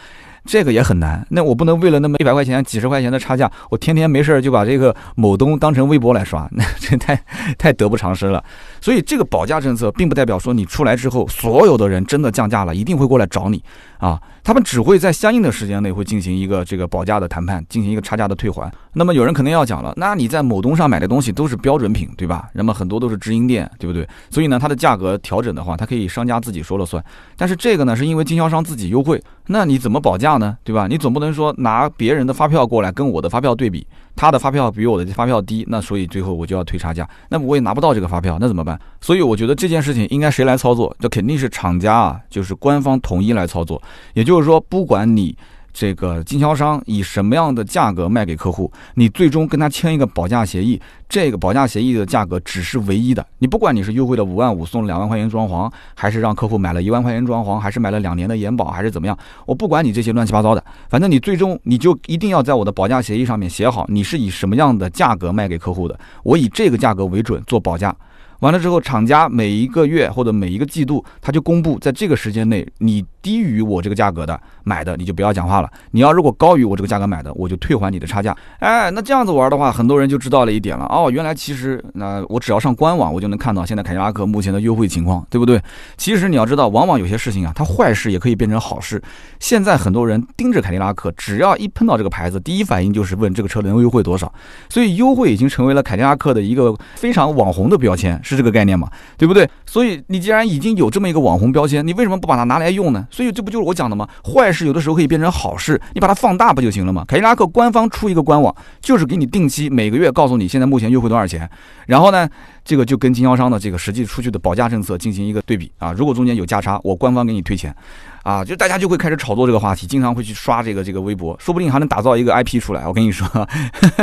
[0.46, 7.20] 这个也很难，那我不能为了那么一百块钱、几十块钱的差价，我天天没事儿就把这个某东当成微博来刷，那这太
[7.58, 8.44] 太得不偿失了。
[8.82, 13.64] 所以这个保价政策并不代表说你出来之后，所有的人真的降价了，一定会过来找你
[13.98, 14.20] 啊。
[14.44, 18.70] 他们只会在相应的时间内会进行一个这个保价的谈判，进行一个差价的退还。
[18.92, 22.50] 那么有人肯定要讲了，那你在某东上买的东西都是标准品，对吧？
[22.54, 24.06] 那么很多都是直营店，对不对？
[24.30, 27.02] 所以呢，它的价格调整的话，它可以商家自己说了算。
[27.38, 30.58] 但是这个呢，是因为经销商自己优惠，那你怎么保价呢？
[30.64, 30.88] 对吧？
[30.88, 33.86] 你总不能说拿别人的发票过来跟我的发票对比。
[34.16, 38.80] 他的发票比我的发票低，那所以最后我就要退差价，那么我也拿不到这个发票，那怎么办？
[39.02, 40.96] 所以我觉得这件事情应该谁来操作？
[41.00, 43.82] 这肯定是厂家啊，就是官方统一来操作。
[44.14, 45.36] 也就是说，不管你。
[45.74, 53.26] 这个经销商以什么样的价格卖给客户，你最终跟他签一个保价协议，这个保价协议的价格只是唯一的。
[53.40, 67.96] 你不管你是优惠的五万五送两万块钱装潢，还是让客户买了一万块钱装潢，还是买了两年的延保，还是怎么样，我不管你这些乱七八糟的，反正你最终你就一定要在我的保价协议上面写好，你是以什么样的价格卖给客户的，我以这个价格为准做保价。
[68.40, 75.72] 完了之后，厂家每一个月或者每一个季度，他就公布在这个时间内，你低于我这个价格的买的，你就不要讲话了。
[75.92, 78.36] 你要如果高于我这个价格买的，我就退还你的差价。
[78.60, 80.86] 哎，那这样子玩的话，很多人就知道了一点了。
[80.90, 85.60] 哦，原来其实那我只要上官网，我就能看到现在凯迪拉克目前的优惠情况，对不对？
[85.98, 89.02] 其实你要知道，往往有些事情啊，它坏事也可以变成好事。
[89.40, 94.32] 现在很多人盯着凯迪拉克，只要一碰到这个牌子，第一反应就是问这个车能优惠多少。
[94.70, 98.20] 所以优惠已经成为了凯迪拉克的一个非常网红的标签。
[98.22, 99.50] 是这个概念吗，对不对？
[99.66, 103.08] 所以你既然已经有这么一个网红标签，你为什么不把它拿来用呢？
[103.14, 104.10] 所以这不就是我讲的吗？
[104.24, 107.06] 坏事有的时候可以变成好事，你把它放大不就行了吗？
[107.08, 111.48] 凯迪拉克官方出一个官网，就是给你定期每个月告诉你现在目前优惠多少钱，
[111.86, 112.28] 然后呢，
[112.64, 115.92] 这个就跟经销商的这个实际出去的保价政策进行一个对比啊。
[115.92, 117.76] 如果中间有价差，我官方给你退钱。
[118.24, 122.88] 啊，就大家就会开始炒作这个话题，经常会去刷这个这个微博，说不定还能打造一个 IP 出来。
[122.88, 123.28] 我跟你说，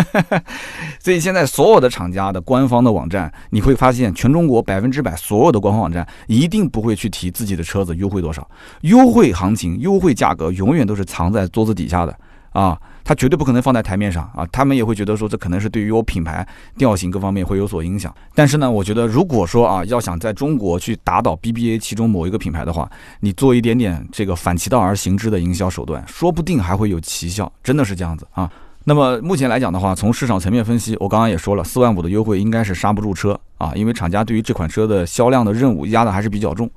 [1.01, 8.47] 所以现在所有的厂家的官方的网站，你会发现全中国百分之百所有的官方网站一定不会去提自己的车子优惠多少，
[8.83, 12.15] 优惠行情、优惠价格永远都是藏在桌子底下的
[12.51, 12.79] 啊。
[13.03, 14.47] 他绝对不可能放在台面上啊！
[14.53, 18.15] 他们也会觉得说，这可能是对于我品牌调性各方面会有所影响。
[18.37, 27.51] 但是呢，我觉得如果说啊，要想在中国去打倒 BBA 其中某一个品牌的话，你做一点点这个反其道而行之的营销手段，说不定还会有奇效。
[27.65, 28.49] 真的是这样子啊！
[28.85, 36.71] 那么目前来讲的话，从市场层面分析，我刚刚也说了，四万五的优惠应该是刹不住车啊，因为厂家对于这款车的销量的任务压的还是比较重。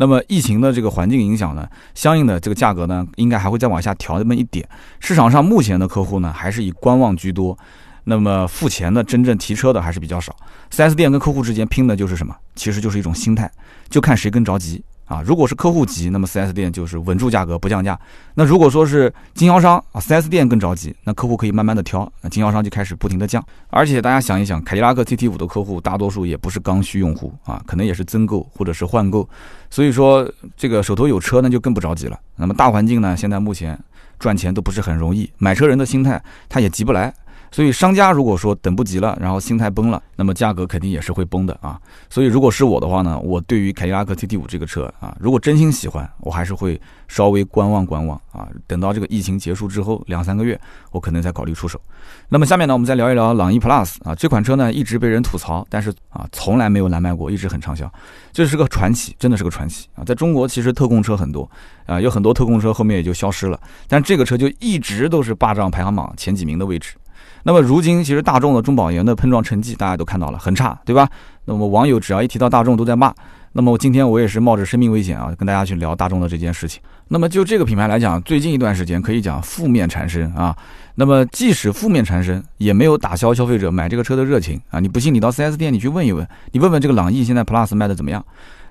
[0.00, 4.66] 那么疫情的这个环境影响呢，相应的这个价格呢，应该还会再往下调那么一点。
[4.98, 7.56] 市场上目前的客户呢，还是以观望居多，
[8.04, 10.34] 那么付钱的真正提车的还是比较少。
[10.70, 12.34] 4S 店跟客户之间拼的就是什么？
[12.54, 13.50] 其实就是一种心态，
[13.90, 14.82] 就看谁更着急。
[15.10, 17.98] 啊，如果是客户急，那么 4S 店就是稳住价格不降价。
[18.32, 23.44] 那如果说是经销商啊，4S 店更着急，那客户可以慢慢的挑，那经销商就开始不停的降。
[23.70, 29.28] 而且大家想一想，凯迪拉克 CT 五的客户大多数也不是刚需用户啊，可能也是增购或者是换购，
[29.68, 32.16] 所以说这个手头有车那就更不着急了。
[32.36, 33.76] 那么大环境呢，现在目前
[34.20, 37.12] 赚钱都不是很容易，买车人的心态他也急不来。
[37.50, 41.80] 所以商家如果说等不及了，然后心态崩了，那么价格肯定也是会崩的啊。
[42.08, 48.48] 所以如果是我的话呢，我对于凯迪拉克 CT 五这个车啊，如果真心喜欢，我还是会稍微观望观望啊。
[48.66, 50.58] 等到这个疫情结束之后两三个月，
[50.92, 51.80] 我可能再考虑出手。
[52.28, 57.92] 那么下面呢，我们再聊一聊朗逸 Plus 啊，这款车呢一直被人吐槽，但是啊从来没有难卖过，一直很畅销，
[58.32, 60.04] 这是个传奇，真的是个传奇啊。
[60.04, 61.50] 在中国其实特供车很多
[61.86, 63.58] 啊，有很多特供车后面也就消失了，
[63.88, 66.94] 但这个车就一直都是霸占排行榜前几名的位置。
[67.42, 71.08] 那么如今，其实大众的中保研的碰撞成绩大家都看到了，很差，对吧？
[71.44, 73.12] 那么网友只要一提到大众，都在骂。
[73.52, 76.80] 那么我今天我也是冒着生命危险啊，跟大家去聊大众的这件事情。
[77.08, 80.56] 那么就这个品牌来讲，最近一段时间可以讲负面缠身啊。
[80.94, 84.78] 那么即使负面缠身，也没有打消消费者买这个车的热情啊。
[84.78, 88.24] 你不信，你到 4S 店你去问一问，你问问这个朗逸现在 Plus 卖的怎么样？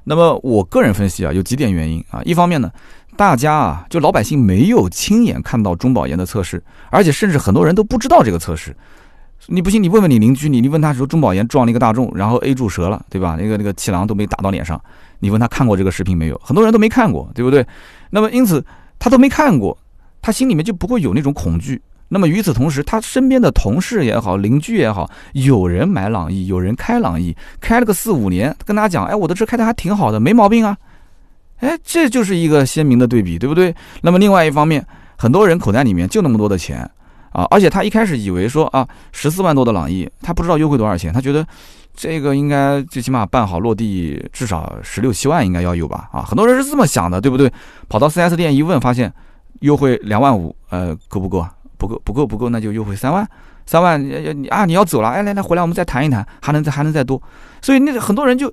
[0.06, 2.22] 那么我个人分析啊，有几点原因啊。
[2.24, 2.72] 一方面呢。
[3.20, 8.74] 大家啊，就老百姓没有亲眼看到中保研的测试，而且甚至很多人都不知道这个测试。
[9.48, 13.36] 你不信，你问问你邻居，你你问他说中保研撞了一个大众，然后 A 柱折了，对吧？
[13.38, 14.82] 那个那个气囊都没打到脸上，
[15.20, 16.42] 你问他看过这个视频没有？
[16.42, 17.68] 很多人都没看过，对不对？
[18.12, 18.66] 那么因此
[18.98, 19.78] 他都没看过，
[20.22, 21.82] 他心里面就不会有那种恐惧。
[22.08, 30.78] 那么与此同时，他身边的同事也好，邻居也好，有人买朗逸，有人开朗逸，开了个四五年，跟他讲，哎，我的车开的还挺好的，没毛病啊。
[31.60, 33.76] 哎，这就是一个鲜明的对比，对不对？
[34.02, 34.86] 那么另外一方面，
[35.18, 36.90] 很多人口袋里面就那么多的钱
[37.32, 41.46] 啊，而且他一开始以为说啊，十四万多的朗逸，他不知道优惠多少钱，他觉得
[41.94, 46.10] 这个应该最起码办好落地至少十六七万应该要有吧？
[46.14, 47.52] 啊，很多人是这么想的，对不对？
[47.90, 49.14] 跑到 4S 店一问，发现
[49.60, 51.46] 优惠两万五，呃，够不够？
[51.78, 53.28] 不够，不够，不够，那就优惠三万，
[53.66, 57.22] 三万你啊，你要走了，哎，来来，回来我们再谈一谈，还能再还能再多，
[57.62, 58.50] 所以那很多人就。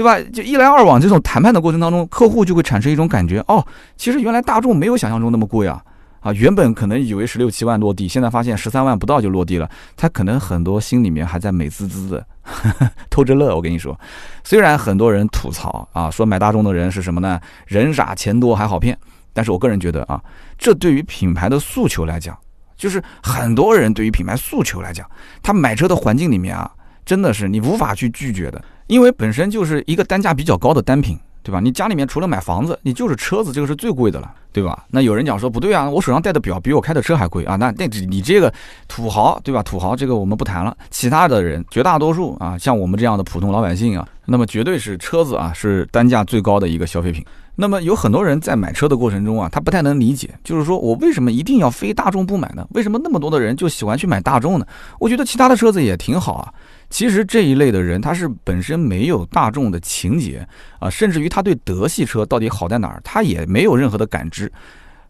[0.00, 0.18] 对吧？
[0.32, 3.62] 就一来二往这种谈判的过程当中，客户就会产生一种感觉，哦，
[3.98, 5.84] 其实原来大众没有想象中那么贵啊！
[6.20, 12.26] 啊，原本可能以为十六七万落地，现在发现十三万不到就落地了，他可能很多心里面还在美滋滋的
[13.10, 13.54] 偷着乐。
[13.54, 13.94] 我跟你说，
[14.42, 17.38] 虽然很多人吐槽啊，说买大众的人是什么呢？
[17.66, 18.96] 人傻钱多还好骗，
[19.34, 20.18] 但是我个人觉得啊，
[20.56, 22.34] 这对于品牌的诉求来讲，
[22.74, 25.06] 就是很多人对于品牌诉求来讲，
[25.42, 26.70] 他买车的环境里面啊，
[27.04, 28.64] 真的是你无法去拒绝的。
[28.90, 31.60] 因为本身就是一个单价比较高的单品，对吧？
[31.60, 34.84] 你家里面除了买房子，你就是车子，这个是最贵的了，对吧？
[34.90, 38.52] 那有人讲说不对啊，我手上戴的表比我开的车还贵啊，那那你这个
[38.88, 39.62] 土豪，对吧？
[39.62, 47.24] 土豪这个我们不谈了，其他的人绝大多数啊，像我们这样的普通老百姓啊，那么绝对是车子啊是单价最高的一个消费品。
[47.54, 52.66] 那么有很多人在买车的过程中啊，他不太能理解，就是说我为什么一定要非大众不买呢？
[52.70, 54.66] 为什么那么多的人就喜欢去买大众呢？
[54.98, 56.52] 我觉得其他的车子也挺好啊。
[56.90, 60.46] 其实这一类的人，他是本身没有大众的情节
[60.80, 64.50] 啊，甚至于他对德系车到底好在哪儿，他也没有任何的感知。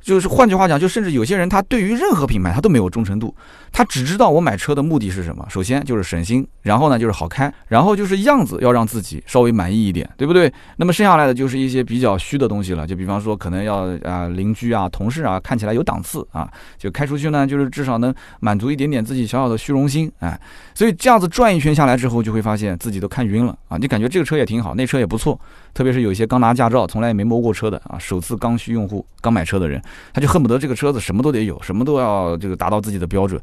[0.01, 3.35] 就是换句话讲，就甚至有些人他对于任何品牌他都没有忠诚度，
[3.71, 5.47] 他只知道我买车的目的是什么。
[5.49, 10.53] 首先就是省心，然后呢就是好开，然后就是样子要让自己稍微满意一点，对不对？
[10.77, 20.41] 那么剩下来的就是一些比较虚的东西了，就比方说可能要啊邻居啊同事啊看起来有档次啊，就开出去呢就是至少能满足一点点自己小小的虚荣心，哎，
[20.75, 25.39] 所以这样子转一圈下来之后，就会发现自己都看晕了啊，你感觉这个车也挺好，那车也不错。
[25.75, 29.81] 特别是有一些刚拿驾照、从来也没摸过车的啊，首次刚需用户、刚买车的人，
[30.13, 33.41] 他就恨不得这个车子什么都得有，什么都要这个达到自己的标准。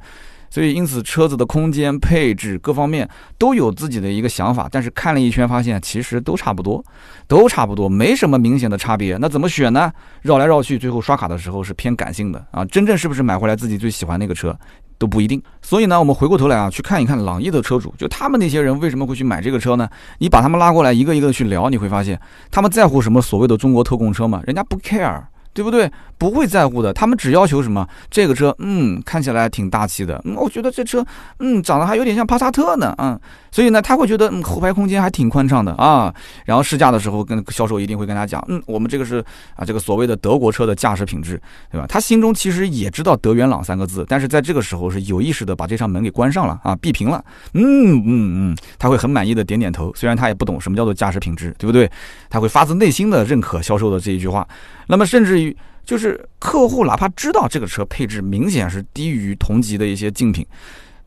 [0.50, 6.82] 所以，因此车子的空间配置各方面都有自己的一个想法，但是看了一圈发现其实都差不多，
[7.28, 9.18] 都差不多，没什么明显的差别。
[9.18, 9.92] 那怎么选呢？
[10.22, 14.58] 绕来绕去，最后刷卡的时候是偏感性的啊，真正是不是买回来自己最喜欢那个车？
[14.98, 19.88] 都不一定，所以呢，我们回过头来啊，去看一看朗逸的车主，就他们那些人为什么会去买这个车呢？
[20.20, 22.20] 你把他们拉过来一个一个去聊，你会发现，
[22.52, 24.42] 他们在乎什么所谓的中国特供车吗？
[24.46, 25.24] 人家不 care。
[25.58, 25.92] 对不对？
[26.20, 27.88] 不会在乎的，他们只要求什么？
[28.12, 30.22] 这个车，嗯，看起来挺大气的。
[30.24, 31.04] 嗯，我觉得这车，
[31.40, 32.94] 嗯，长得还有点像帕萨特呢。
[33.00, 33.20] 嗯，
[33.52, 36.14] 所以呢，他会觉得，嗯，后排空间还挺宽敞的啊。
[36.46, 39.24] 然后试驾的时候，跟销售一定会跟他讲，嗯，我们这个是
[39.56, 41.42] 啊，这个所谓的德国车的驾驶品质，
[41.72, 41.88] 对吧？
[41.88, 47.24] 他心中其实也知道德元朗三个字，但是在这个时候是有意识的把这扇门给关上了啊，闭屏了。
[47.54, 51.90] 嗯嗯嗯，他会很满意的点点头，虽然他也不懂什么叫做驾驶品质，对不对？
[52.30, 54.48] 他会发自内心的认可销售的这一句话。
[54.88, 55.47] 那么甚至于。
[55.86, 60.46] 就是客户哪怕知道这个车配置明显是低于同级的一些竞品。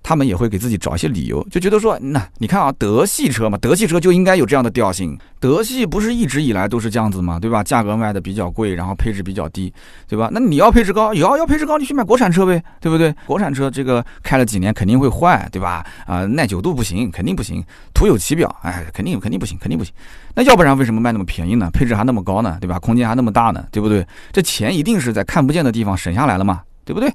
[0.02, 5.16] 他们也会给自己找一些理由，就觉得说，那你看啊，德系车嘛，德系车就应该有这样的调性。
[5.38, 7.38] 德系不是一直以来都是这样子吗？
[7.38, 7.62] 对吧？
[7.62, 9.72] 价格卖的比较贵，然后配置比较低，
[10.06, 10.28] 对吧？
[10.32, 13.14] 那你要配置高，要要配置高，你去买国产车呗，对不对？
[13.26, 15.86] 国产车这个开了几年肯定会坏，对吧？
[16.06, 17.64] 啊，耐久度不行，肯定不行。
[17.94, 19.92] 徒有其表，哎，肯定肯定不行，肯定不行。
[20.34, 21.70] 那要不然为什么卖那么便宜呢？
[21.72, 22.58] 配置还那么高呢？
[22.60, 22.78] 对吧？
[22.78, 23.64] 空间还那么大呢？
[23.70, 24.06] 对不对？
[24.32, 26.62] 这钱一定是在看不见的地方省下来了嘛？
[26.84, 27.10] 对不对？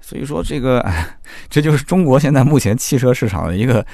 [0.00, 0.84] 所以说这个，
[1.48, 3.84] 这就是中国现在目前汽车市场的一个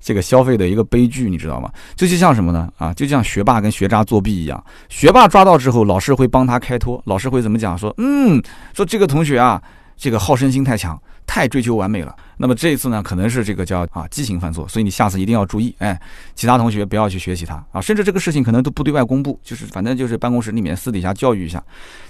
[0.00, 1.70] 这个消费的一个悲剧，你知道吗？
[1.96, 2.68] 这就像什么呢？
[2.78, 7.76] 啊，就像学霸跟学渣作弊一样，学霸抓到之后，老师会帮他开脱，老师会怎么讲？
[7.76, 9.60] 说，嗯，说这个同学啊，
[9.96, 11.00] 这个好胜心太强。
[11.26, 16.00] 太追求完美了，那么这一次呢，可能是这个叫啊激情犯错，所以你下次一定要注意，哎，
[16.34, 21.62] 其他同学不要去学习他啊，甚至这个事情可能都不对外公布，就是反正就是办公室里面私底下教育一下。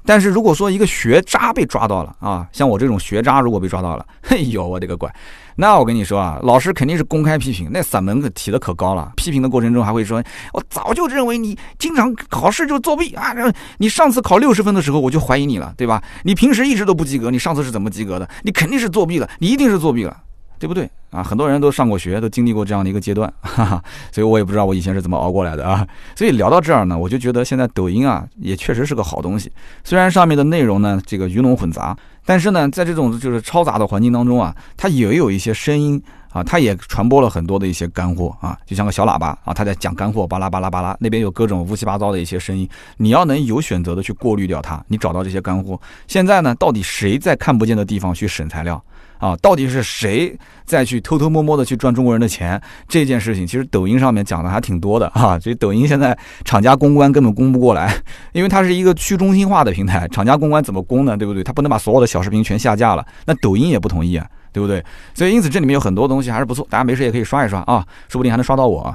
[0.05, 5.15] 但是如果说一个学渣被抓到了啊，像我这种学渣如果被抓到了，嘿呦我的个乖！
[5.57, 9.13] 那我跟你说啊，老师肯定是公开批评，那嗓门可提的可高了。
[9.17, 13.33] 批评的过程中还会说，我早就认为你经常考试就作弊啊！
[13.79, 16.03] 你上次考六十分的时候我就怀疑你了，对吧？
[16.25, 18.29] 你平时一直都不及格，你上次是怎么及格的？
[18.43, 20.17] 你肯定是作弊了，你一定是作弊了，
[20.59, 21.23] 对不对啊？
[21.23, 23.85] 很多人都上过学，都经历过这样的一个阶段， 哈哈。
[24.13, 25.87] 所以我也不知道我以前是怎么熬过来的啊。
[26.17, 29.51] 所以聊到这儿呢，我就觉得现在抖音啊也确实是个好东西，
[29.83, 31.97] 虽然上面的内容呢这个鱼龙混杂。
[32.27, 45.79] 但是呢，在这种就是嘈杂的环境当中啊，它也有一些声音啊，它也传播了很多的一些干货啊， 就像个小喇叭啊，它在讲干货，巴拉巴拉巴拉，那边有各种乌七八糟的一些声音，你要能有选择的去过滤掉它，你找到这些干货。
[46.07, 48.83] 现在呢，到底谁在看不见的地方去审材料？
[49.25, 52.61] 啊，到底是谁再去偷偷摸摸的去赚中国人的钱？
[52.87, 55.39] 这件事情其实抖音上面讲的还挺多的啊。
[55.39, 57.91] 所以抖音现在厂家公关根本攻不过来，
[58.33, 61.17] 因为它是一个去中心化的平台，厂家公关怎么攻呢？
[61.17, 61.43] 对不对？
[61.43, 64.85] 它不能把所有的小视频全下架了，那抖音也不同意啊，对不对？
[65.15, 68.95] 所以因此这里面有很多东西还是不错，大家没事也可以刷一刷啊，说不定还能刷到我。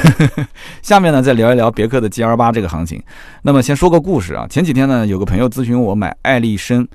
[0.80, 3.02] 下面呢再聊一聊别克的 G L 八这个行情。
[3.42, 6.86] 那么先说个故事啊，前几天呢有个朋友咨询我买爱丽绅。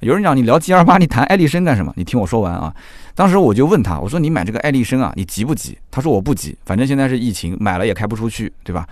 [0.00, 1.92] 有人讲你聊 G 二八，你谈爱丽绅干什么？
[1.96, 2.74] 你听我说完啊。
[3.14, 5.78] 当时我就问他，我说你买这个爱丽绅啊，你急不急？
[5.90, 8.86] 他说我不急，反正现在是疫情，买了也开不出去，对吧？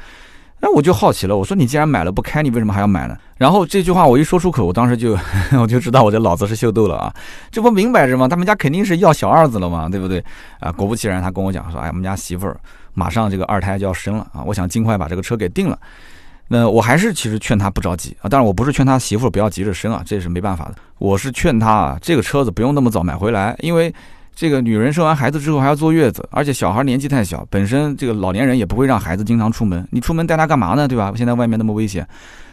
[0.60, 3.14] 那我就好奇了，我说你既然买了不开，你为什么还要买呢？
[3.36, 5.14] 然后这句话我一说出口，我当时就
[5.60, 7.14] 我就知道我这脑子是秀逗了啊，
[7.50, 8.26] 这不明摆着吗？
[8.26, 10.24] 他们家肯定是要小二子了嘛，对不对？
[10.58, 12.56] 啊，果不其然，他跟我讲说，哎，我们家媳妇儿
[12.94, 15.78] 马上这个二胎就要生了啊，我想尽快把这个车给定了。
[16.46, 20.74] 那我还是其实劝他不着急啊，但是我不是劝他媳妇不要急着生啊，这是没办法的。
[20.98, 23.92] 我是劝他啊，这个车子不用那么早买回来，因为
[24.35, 30.87] 这个女人生完孩子之后还要坐月子，而且小孩年纪太小，本身这个老年人也不会让孩子经常出门，你出门带他干嘛呢？
[30.87, 31.12] 对吧？
[31.16, 32.07] 现在外面那么危险，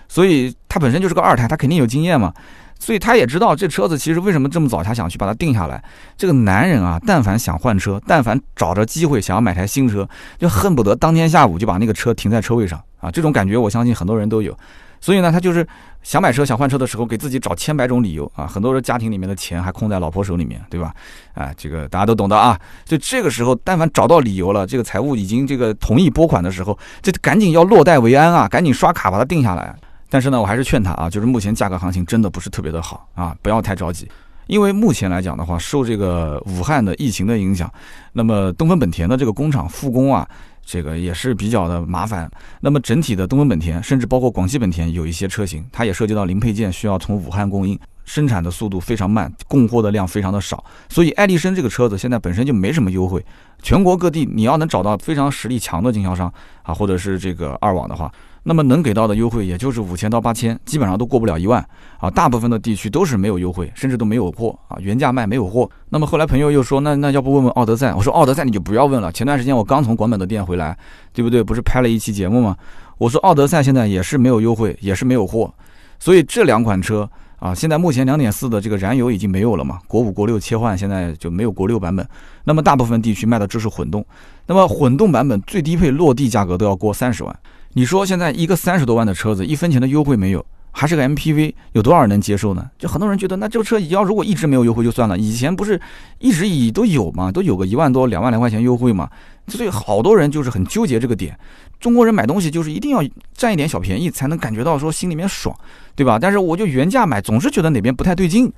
[0.07, 2.33] 所以他本身就是个二胎，他肯定有经验嘛。
[2.81, 5.81] 所以他也知道这车子其实为什么这么早他想去把它定下来。
[6.17, 13.11] 这个男人啊，但凡想换车，但凡找着机会想要买台新车，就恨不得当天下午就把那个车停在车位上啊！
[13.11, 14.57] 这种感觉我相信很多人都有。
[14.99, 15.65] 所以呢，他就是
[16.01, 18.47] 想买车、想换车的时候，给自己找千百种理由啊！
[18.47, 20.91] 很多人家庭里面的钱还空在老婆手里面，对吧？
[21.33, 22.59] 哎，这个大家都懂的啊。
[22.85, 28.47] 就这个时候，但凡找到理由了，这个财务已经这个同意拨款的时候，就赶紧要落袋为安啊！
[28.47, 29.75] 赶紧刷卡把它定下来。
[30.11, 34.05] 但是呢，我还是劝他啊，就是目前价格行情真的不是特别的好啊，不要太着急。
[34.47, 37.71] 因为目前来讲的话，受这个武汉的疫情的影响，
[38.11, 40.27] 那么东风本田的这个工厂复工啊，
[40.65, 42.29] 这个也是比较的麻烦。
[42.59, 50.61] 那么整体的东风本田，甚至包括广汽本田，有一些车型，它也涉及到零配件需要从武汉供应，生产的速度非常慢，供货的量非常的少。
[50.89, 53.25] 所以爱丽绅这个车子现在本身就没什么优惠，
[53.61, 58.11] 全国各地你要能找到非常实力强的经销商啊，或者是这个二网的话。
[58.43, 61.63] 那么能给到的优惠也就是五千到八千，基本上都过不了一万
[61.99, 62.09] 啊！
[62.09, 65.69] 大部分的地区都是没有优惠，甚至都没有货啊，原价卖没有货。
[65.89, 67.93] 那么后来朋友又说，那那要不问问奥德赛？
[67.93, 69.11] 我说奥德赛你就不要问了。
[69.11, 70.75] 前段时间我刚从广本的店回来，
[71.13, 71.43] 对不对？
[71.43, 72.57] 不是拍了一期节目吗？
[72.97, 75.53] 我说奥德赛现在也是没有优惠，也是没有货。
[75.99, 79.79] 所以这两款车啊，现在目前两点四的这个燃油已经没有了嘛？
[79.87, 82.07] 国五、国六切换现在就没有国六版本。
[82.45, 84.03] 那么大部分地区卖的就是混动。
[84.47, 87.39] 那么混动版本最低配落地价格都要过三十万。
[87.73, 92.69] 你说现在一个三十多万的车子，一分钱的优惠没有，还是个 MPV，有多少人能接受呢？
[92.77, 95.79] 就很多人觉得，那这个车要如果一直没有优惠就算了，以前不是
[96.19, 99.09] 一直以都有嘛，都有个一万多、两万来块钱优惠嘛，
[99.47, 101.37] 所以好多人就是很纠结这个点。
[101.79, 103.01] 中国人买东西就是一定要
[103.33, 105.55] 占一点小便宜，才能感觉到说心里面爽，
[105.95, 106.19] 对吧？
[106.19, 108.51] 但是我就原价买，总是觉得哪边不太对劲。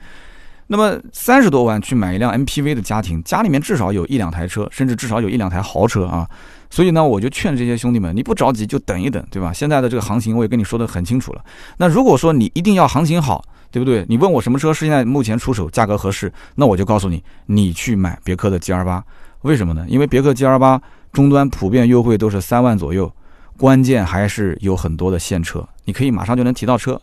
[0.68, 6.28] 那么三十多万去买一辆 MPV 的家庭，家里面至少有一两台车，甚至至少有一两台豪车啊。
[6.74, 9.54] 所以呢，我就劝这些兄弟们，你不着急就等一等，对吧？
[9.54, 11.46] 现在的这个行情我也跟你说的很清楚了。
[11.78, 14.04] 那如果说你一定要行情好，对不对？
[14.10, 19.04] 你问我什么车是现在目前出手价格合适，那我就告诉你，你去买别克的 G R 八。
[19.44, 19.86] 为什么呢？
[19.88, 20.82] 因为别克 G R 八
[21.12, 23.14] 终端普遍优惠都是三万左右，
[23.56, 27.00] 关键还是有很多的现车，你可以马上就能提到车。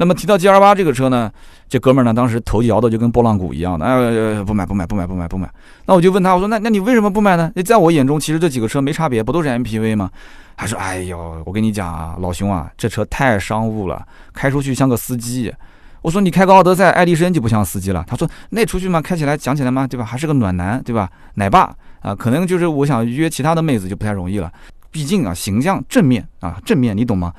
[0.00, 1.30] 那么提到 G R 八这个车呢，
[1.68, 5.46] 这哥们儿呢当时头摇的就跟拨浪鼓一样的，哎，不买不买不买不买不买。
[5.84, 7.52] 那我就问他，我说那那你为什么不买呢？
[7.62, 10.10] 在我眼中，其实这几个车没差别，不都是 M P V 吗？
[10.56, 15.52] 他说，哎呦，我跟你讲啊，老兄啊，这车太商务了，开出去像个司机。
[16.00, 18.02] 我说你开个奥德赛、爱丽绅就不像司机了。
[18.08, 20.04] 他说那出去嘛，开起来讲起来嘛，对吧？
[20.06, 21.10] 还是个暖男，对吧？
[21.34, 21.70] 奶爸
[22.00, 24.50] 啊，可能就是我想约其他的妹子就不太容易了。
[24.90, 27.34] 毕竟啊，形象正面啊，正面你懂吗？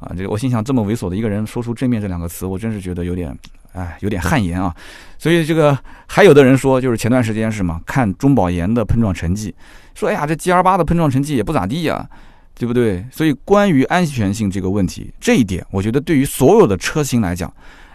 [0.00, 3.36] 啊，这个我心想，这么猥琐的一个人说出正面这两个词，我真是觉得有点，
[3.72, 4.74] 哎，有点汗颜啊。
[5.18, 9.54] 所以这个还有的人说，就是前段时间是嘛，看中保研的碰撞成绩，
[9.94, 12.08] 说哎呀，这 G R 八的碰撞成绩也不咋地呀。
[12.58, 13.02] 对不对？
[13.10, 17.50] 所以关于安全性这个问题，这一点我觉得对于所有的车型来讲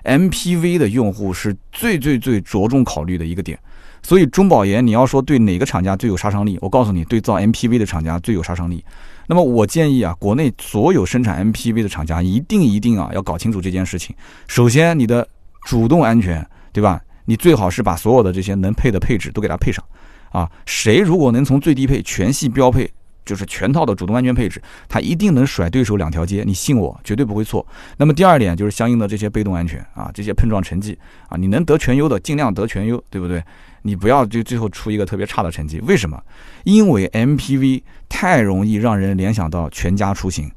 [0.06, 3.60] ，MPV 的用户是最最最着重考虑的一个点。
[4.02, 8.84] 所以中保研，你要说对哪个厂家最有杀伤力，我告诉你，对造 MPV 的厂家最有杀伤力。
[9.28, 14.16] 那么我建议啊，国内所有生产 MPV 的厂家一定一定啊要搞清楚这件事情。
[14.48, 15.28] 首先，你的
[15.66, 17.02] 主动安全，对吧？
[17.26, 19.84] 你最好是把所有的这些能配的配置都给它配上。
[20.32, 22.92] 啊，谁如果能从最低配全系标配？
[23.26, 27.66] 就是全套的主动安全配置，它一定能甩对手两条街，你信我，绝对不会错。
[27.98, 30.98] 那么第二点就是相应的这些被动安全啊，这些碰撞成绩
[31.28, 33.44] 啊，你能得全优的尽量得全优，对不对？
[33.82, 35.80] 你不要就最后出一个特别差的成绩。
[35.82, 36.22] 为什么？
[36.64, 40.52] 因为 MPV 太容易让人联想到全家出行。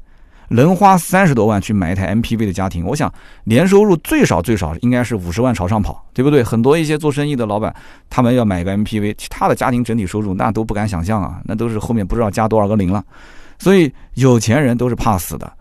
[0.49, 3.11] 能花三十多万去买一台 MPV 的家庭，我想
[3.43, 6.43] 年收入最少最少应该是五十万朝上跑，对不对？
[6.43, 7.73] 很多一些做生意的老板，
[8.09, 13.03] 他们要买一个 MPV，其他的家庭整体收入那都不敢想象啊，那都是后面不知道加多少个零了。
[13.59, 15.51] 所以有钱人都是怕死的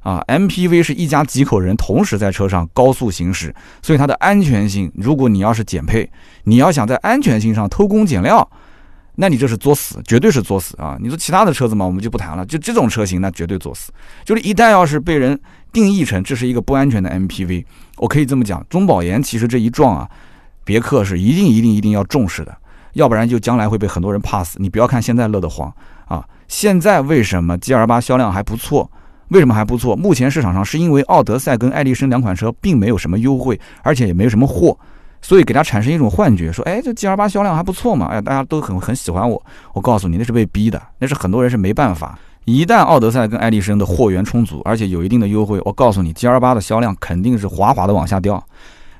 [0.00, 6.08] 啊！MPV 是一家几口人同时在车上高速行驶，所以它的安全性，如果你要是减配，
[6.44, 8.48] 你要想在安全性上偷工减料。
[9.20, 10.96] 那你这是作死，绝对是作死啊！
[10.98, 12.46] 你说其他的车子嘛，我们就不谈了。
[12.46, 13.92] 就这种车型，那绝对作死。
[14.24, 15.38] 就是一旦要是被人
[15.70, 17.66] 定义成这是一个不安全的 MPV，
[17.98, 20.08] 我可以这么讲，中保研其实这一撞啊，
[20.64, 22.56] 别克是一定一定一定要重视的，
[22.94, 24.56] 要不然就将来会被很多人 pass。
[24.58, 25.70] 你不要看现在乐得慌
[26.06, 28.90] 啊，现在为什么 G L 八销量还不错？
[29.28, 29.94] 为什么还不错？
[29.94, 34.78] 目前市场上是因为奥德赛跟爱丽绅两款车并没有什么优惠，而且也没有什么货。
[35.22, 39.42] 所以给他产生一种幻觉，说，哎，这 G L 八销量还不错嘛，哎，大家都很很喜欢我。
[39.72, 42.18] 我告诉你，那是被逼的，那是很多人是没办法。
[42.46, 48.42] 一旦奥德赛跟爱迪生的货源充足，而且有一定的优惠，我告诉你，G L 八的销量肯定是哗哗的往下掉。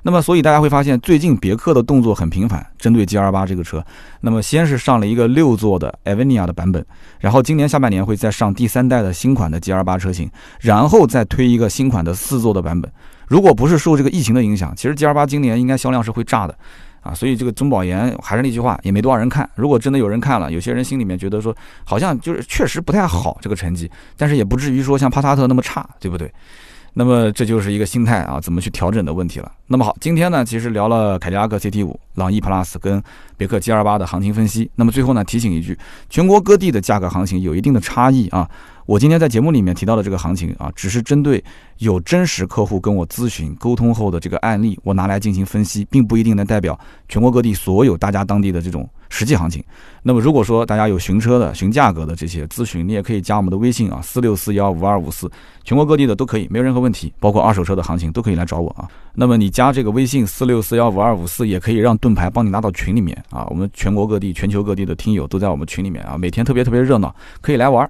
[0.03, 3.85] 那么，所以大家会发现，最近别克的动作很频繁，针对 G L 八这个车。
[4.23, 6.85] 那么，先是上了一个六座的 Avenia 的版本，
[7.19, 10.31] 然后今年下半年会再上第三代的新款的 G L 八车型，
[10.61, 12.91] 然后再推一个新款的四座的版本。
[13.29, 16.57] 如果不是受这个疫情的影响，其实 G L 八今年应该销量是会炸的，
[17.03, 19.49] 啊，所以这个中保研还是那句话，也没多少人看。
[19.55, 26.33] 如果真的有人看了，有些人心里面觉得说，好像就是确实不太好这个成绩，但是也不至于说像帕萨特那么差，对不对？
[26.95, 29.51] 那么这就是一个心态啊，怎么去调整的问题了。
[29.69, 33.03] 那么好，今天呢，其实聊了凯迪拉克 CT 五、朗逸 Plus 跟
[33.37, 34.71] 别克 G L 八的行情分析。
[34.75, 35.79] 那么最后呢，提醒一句，
[36.09, 38.49] 全国各地的价格行情有一定的差异啊。
[38.87, 41.43] 我今天在节目里面提到的这个行情啊，只是针对
[41.79, 46.77] 有真实客户跟我咨询沟通后的这个案例，我拿来进行分析，并不一定能代表
[47.09, 49.63] 全国各地所有大家当地的这种实际行情。
[50.03, 55.31] 那么如果说大家有寻车的、寻价格的这些咨询，你也可以加我们的微信啊，四六四幺五二五四，
[55.63, 58.89] 全国各地的都可以，没有任何问题，包括二手车的行情都可以来找我啊。
[59.13, 63.47] 那么你加这个微信四六四幺五二五四，也可以让盾牌帮你拉到群里面啊。
[63.51, 67.89] 我们全国各地、全球各地的听友都在我们群里面啊，每天特别特别热闹，可以来玩。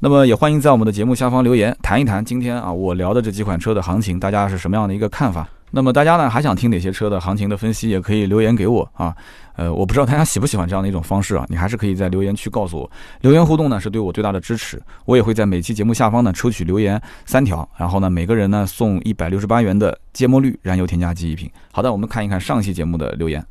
[0.00, 5.48] 那么也欢迎在我们的节目下方留言，谈一谈今天啊我聊的这几款车的行情，大家是什么样的一个看法？
[5.72, 9.14] 那么大家呢还想听哪些车的行情的分析，也可以留言给我啊。
[9.56, 12.90] 呃，我不知道大家喜不喜欢这样的一种方式啊，你还是可以在留言区告诉我。
[13.20, 21.50] 留言互动呢是对我最大的支持，我也会在每期节目下方呢抽取留言三条，然后呢每个人呢送一百六十八元的芥末绿燃油添加剂一瓶。
[21.70, 23.44] 好的，我们看一看上期节目的留言。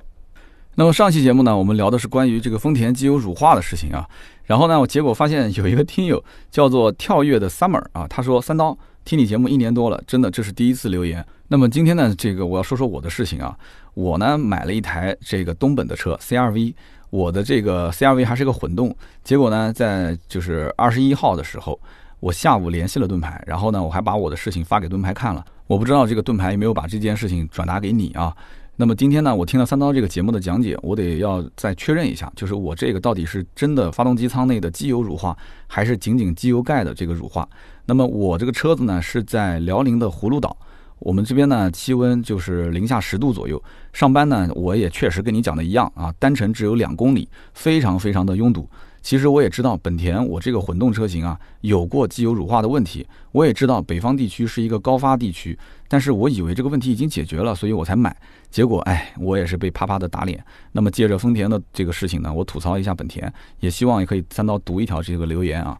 [0.76, 4.08] 那么上期节目呢，我们聊的是关于这个丰田机油乳化的事情啊。
[4.46, 11.24] 然后呢，我结果发现有一个听友叫做跳跃的 summer 啊，他说三刀听你节目一年多了，真的这是第一次留言。
[11.52, 13.54] 那么今天呢，这个我要说说我的事情啊。
[13.94, 16.74] 我呢买了一台这个东本的车 CRV，
[17.10, 18.96] 我的这个 CRV 还是个混动。
[19.22, 21.78] 结果呢，在就是二十一号的时候，
[22.22, 25.44] 我下午联系了盾牌，然后呢，我还把我的事情发给盾牌看了。
[25.68, 28.34] 我不知道这个盾牌有没有把这件事情转达给你啊？
[28.78, 35.38] 那么今天呢，我听了三刀这个节目的讲解，我得要再确认一下，就是我这个到底是真的发动机舱内的机油乳化，
[35.68, 37.46] 还是仅仅机油盖的这个乳化？
[37.88, 40.56] 那么我这个车子呢是在辽宁的葫芦岛，
[41.02, 48.70] 我们这边呢气温就是零下十度左右，上班呢我也确实跟你讲的一样啊，单程只有两公里，非常非常的拥堵。
[49.02, 58.16] 其实我也知道本田我这个混动车型啊有过机油乳化的问题，我也知道北方地区是一个高发地区，但是我以为这个问题已经解决了，所以我才买。
[58.52, 60.44] 结果哎，我也是被啪啪的打脸。
[60.72, 65.76] 那么借着丰田的这个事情呢，我吐槽一下本田，也希望也可以三刀读一条这个留言啊。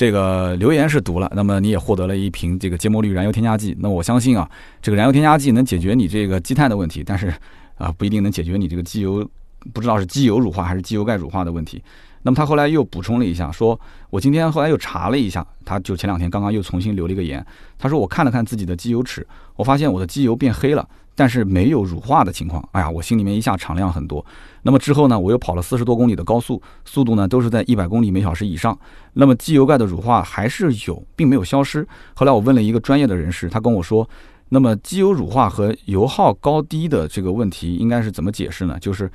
[0.00, 3.76] 这个留言是读了，那么你也获得了一瓶这个芥末绿燃油添加剂。
[3.80, 7.30] 那我相信啊，这个燃油添加剂能解决你这个积碳的问题，但是
[7.76, 9.28] 啊不一定能解决你这个机油
[9.74, 11.82] 不知道是机油乳化还是机油盖乳化的问题。
[12.22, 13.78] 那么他后来又补充了一下，说
[14.10, 17.44] 我今天后来又查了一下，他就前两天刚刚又重新留了一个言，
[17.78, 22.62] 他说我看了看自己的机油尺，我发现我的机油变黑了，但是没有乳化的情况。
[22.72, 24.24] 哎呀，我心里面一下敞亮很多。
[24.62, 28.78] 那么之后呢，我又跑了四十多公里的高速，速度呢都是在一百公里每小时以上。
[29.14, 31.88] 那么机油盖的乳化还是有，并没有消失。
[32.14, 34.06] 后来我问了一个专业的人士，他跟我说，
[34.50, 38.78] 那么机油乳化和油耗高低的这个问题应该是怎么解释呢？
[38.78, 39.10] 就是。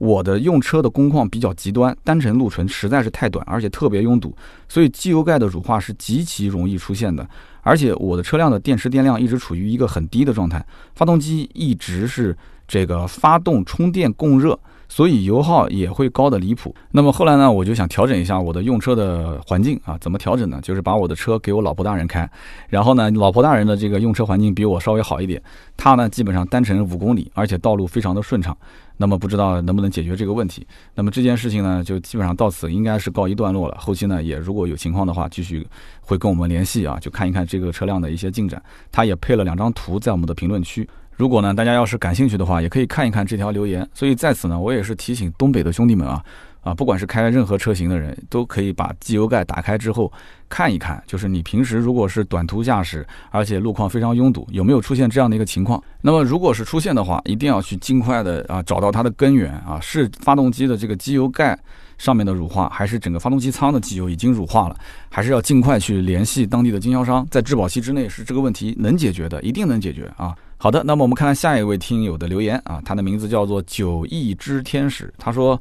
[0.00, 4.34] 我的用车的工况比较极端，单程路程实在是太短，而且特别拥堵，
[4.66, 7.28] 所以机油盖的乳化是极其容易出现的。
[7.60, 12.34] 而且我的车辆的电池电量一直处于一个很低的状态，发动机一直是
[12.66, 14.58] 这个发动充电供热。
[14.90, 16.74] 所以油耗也会高的离谱。
[16.90, 20.58] 那么后来呢，我就想调整一下我的用车的环境啊，怎么调整呢？
[20.60, 22.28] 就是把我的车给我老婆大人开，
[22.68, 25.40] 然后呢，老婆大人的这个用车环境比我稍微好一点，
[25.76, 28.54] 他呢基本上单程五公里，而且道路非常的顺畅。
[28.96, 30.66] 那么不知道能不能解决这个问题？
[30.94, 33.76] 那么这件事情呢，就基本上到此应该是告一段落了。
[33.80, 35.66] 后期呢，也如果有情况的话，继续
[36.02, 38.62] 会跟我们联系啊，就看一看这个车辆的一些进展。
[38.92, 40.86] 他也配了两张图在我们的评论区。
[41.20, 43.86] 如果呢，大家要是感兴趣的话，也可以看一看这条留言。
[43.92, 46.24] 所以在此呢，我也是提醒东北的兄弟们啊，
[46.62, 50.10] 啊，不管是开任何车型的人，都可以把机油盖打开之后
[50.48, 55.78] 看一看，就是你平时如果是短途驾驶，而且路况非常拥堵，有没有出现这样的一个情况？
[56.00, 61.54] 那么如果是出现的话，一定要去尽快的啊找到它的根源啊，是发动机的这个机油盖
[61.98, 64.76] 上面的乳化，还是整个发动机舱的机油已经乳化了？
[65.10, 70.34] 还是要尽快去联系当地的经销商，在质保期之内是这个问题能解决的，一定能解决啊。
[70.62, 75.10] 好的，那么我们看看下一位听友的留言啊，他的名字叫做九亿之天使。
[75.16, 75.58] 他说，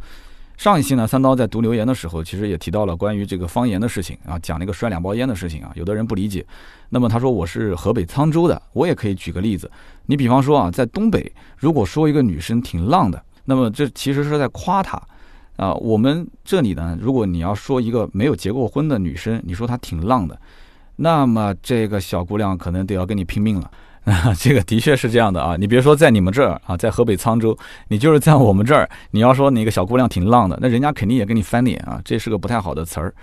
[0.57, 6.45] 上一期呢，三刀在读留言的时候，其实也提到了关于这个方言的事情啊，讲那个摔两包烟的事情啊，有的人不理解。
[6.89, 9.71] 那么他说我是河北沧州的，我也可以举个例子。
[10.05, 15.01] 你比方说啊，在东北，如果说一个女生挺浪的，那么这其实是在夸她
[15.55, 15.73] 啊。
[15.75, 20.37] 我们这里呢，如果你要说一个没有结过婚的女生，你说她挺浪的，
[20.97, 23.71] 那么这个小姑娘可能得要跟你拼命了。
[24.05, 25.55] 啊， 这个的确是这样的啊！
[25.57, 27.57] 你别说在你们这儿啊，在河北沧州，
[27.89, 32.01] 你就是在我们这儿， 你要说哪个小姑娘挺浪的，那人家肯定也跟你翻脸啊！
[32.03, 33.13] 这是个不太好的词儿。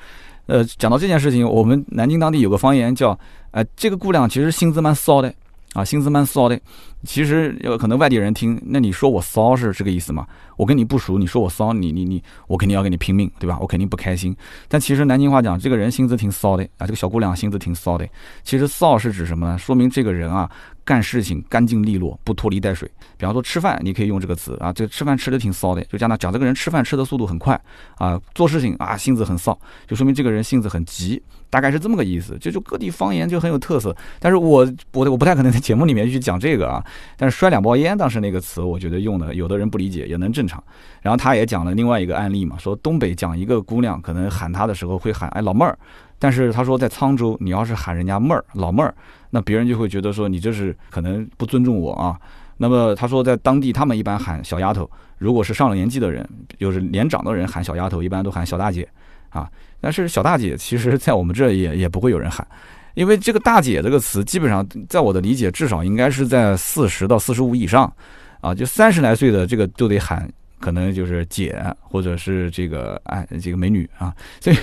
[0.47, 3.19] 呃，讲到这件事情，我们南京当地有个方言叫，
[3.51, 5.33] 呃，这个姑娘其实心思蛮骚的
[5.77, 6.59] 啊，心思蛮骚的。
[7.05, 10.27] 其实有可能外地人听，那你说我骚是这个意思吗？
[10.57, 13.59] 我跟你不熟，你说我骚，你你你，我肯定要跟你拼命，对吧？
[13.61, 14.35] 我肯定不开心。
[14.69, 18.09] 但其实南京话讲，这个人心思挺骚的啊，这个小姑娘心思挺骚的。
[18.43, 19.59] 其实骚是指什么呢？
[19.59, 20.51] 说明这个人啊。
[20.87, 22.89] 干事情干净利落，不拖泥带水。
[23.19, 27.61] 比方说吃饭，你可以用这个词啊，这吃饭吃的挺骚的，就讲他讲这个人吃饭吃的速度很快
[27.97, 31.21] 啊，做事情啊性子很骚，就说明这个人性子很急，
[31.51, 32.39] 大概是这么个意思。
[32.39, 36.85] 就就各地方言就很有特色，但是我我我不太可能在节目里面去讲这个啊。
[37.17, 40.63] 但是摔两包烟当时那个词，我觉得用的有的人不理解也能正常。
[41.03, 45.77] 然后他也讲了另外一个案例嘛，说东北讲一个姑娘可能喊他的时候会喊哎老妹儿，
[46.19, 48.95] 但是他说在沧州你要是喊人家妹儿老妹儿。
[49.31, 52.19] 那别人就会觉得说你这是可能不尊重我啊。
[52.57, 56.27] 那么他说在当地他们一般喊小丫头，如果是上了年纪的人，
[56.59, 58.89] 就是年长的人喊小丫头，一般都喊小大姐
[59.29, 59.51] 啊。
[59.81, 62.47] 但是小大姐其实在我们这也也不会有人喊，
[62.95, 67.93] 因为这个大姐这个词基本上在我的理解至少应该是在四十到四十五以上
[68.41, 70.27] 啊，就三十来岁的这个都得喊。
[70.59, 74.57] 可能就是姐，或者是这个哎，这个美女啊， 所以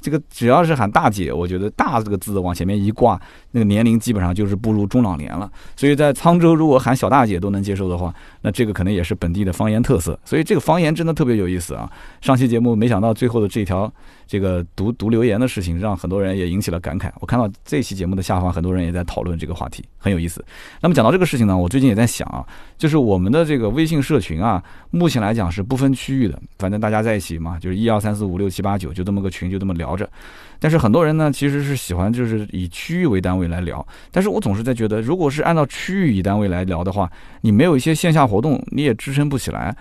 [0.00, 3.20] 这个只要是喊大姐，我觉得“大”这个字往前面一挂，
[3.50, 5.50] 那个年龄基本上就是步入中老年了。
[5.76, 10.18] 所以在沧州，如果喊小大姐都能接受的话，那这个可能也是本地的方言特色。
[10.24, 11.90] 所以这个方言真的特别有意思啊！
[12.20, 13.92] 上期节目没想到最后的这条
[14.26, 17.10] 这个读读留言的事情，让很多人也引起了感慨。
[17.20, 20.44] 我看到这期节目的下方，很多人也在讨论这个话题，很有意思。
[20.80, 22.44] 那么讲到这个事情呢，我最近也在想啊，
[22.78, 30.06] 就是我们的这个微信社群啊，目前来来讲是不分区域的，反正大家在一起嘛，就是一二三四五六七八九，就这么个群，就这么聊着。
[30.60, 33.84] 但是很多人呢，其实是喜欢就是以区域为单位来聊。
[34.10, 37.10] 但是我总是在觉得，如果是按照区域以单位来聊的话，
[37.40, 39.74] 你没有一些线下活动，你也支撑不起来，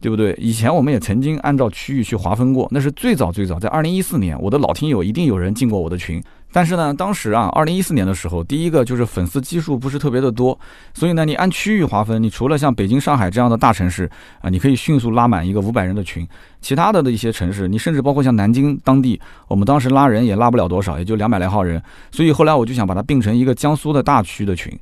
[0.00, 0.34] 对不对？
[0.38, 6.22] 以前我们也曾经按照区域去划分过，那是最早最早在二零一四年，我的老听友一定有人进过我的群。
[6.50, 10.58] 但是呢，当时啊，二零一四年的时候，第一个就是粉丝基数不是特别的多，
[10.94, 16.26] 所以呢，你按区域划分，你除了像北京、上海这样的大城市啊，你可以迅速拉满一个五百人的群。
[16.62, 21.80] 其他的的一些城市，你甚至包括像南京当地，我们当时拉人也拉不了多少，也就两百来号人。
[22.10, 24.72] 所以后来我就想把它并成一个江苏的大区的群。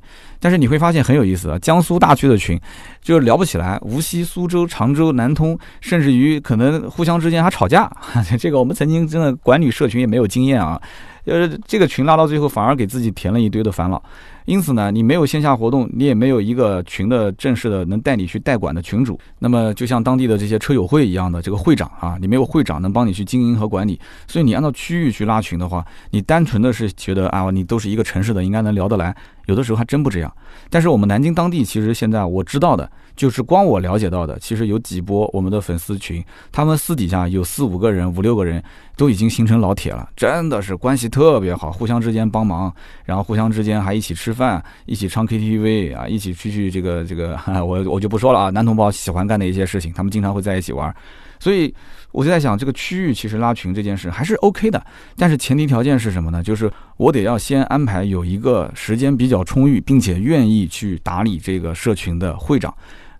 [0.41, 2.61] 但是你会发现很有意思啊，江苏大区的群
[3.01, 7.91] 就聊不起来，无锡、苏州、常州、南通，甚至于可能互相之间还吵架。
[8.39, 10.81] 这个我们曾经真的管理社群也没有经验啊。
[11.25, 14.01] 呃，这个群拉到最后反而给自己填了一堆的烦恼。
[14.45, 19.19] 因此呢，你没有线下活动，你也没有一个群的正式的能带你去代管的群主。
[19.41, 23.99] 那么就像当地的这些车友会一样的这个会长啊，你没有会长能帮你去经营和管理。
[24.29, 29.13] 所以你按照区域去拉群的话，你单纯的是觉得啊，你都是一个城市的，应该能聊得来。
[29.47, 30.33] 有的时候还真不这样。
[30.71, 38.63] 但是我们南京当地其实现在我知道的，就是光我了解到的，其实有几波我们的粉丝群，他们私底下有四五个人、五六个人，
[38.97, 42.73] 都已经形成老铁了，真的是关系特别好，互相之间帮忙，
[43.05, 44.37] 然后互相之间还一起吃。
[44.37, 48.51] 饭一起唱 KTV 啊，一起出去这个这个， 我我就不说了啊。
[48.51, 50.95] 男同胞喜欢干的一些事情，他们经常会在一起玩，
[51.41, 51.75] 所以
[52.17, 54.83] 我就在想，这个区域其实拉群这件事还是 OK 的，
[55.19, 56.43] 但是前提条件是什么呢？
[56.43, 62.75] 就是我得要先安排有一个时间比较充裕，并且愿意去打理这个社群的会长。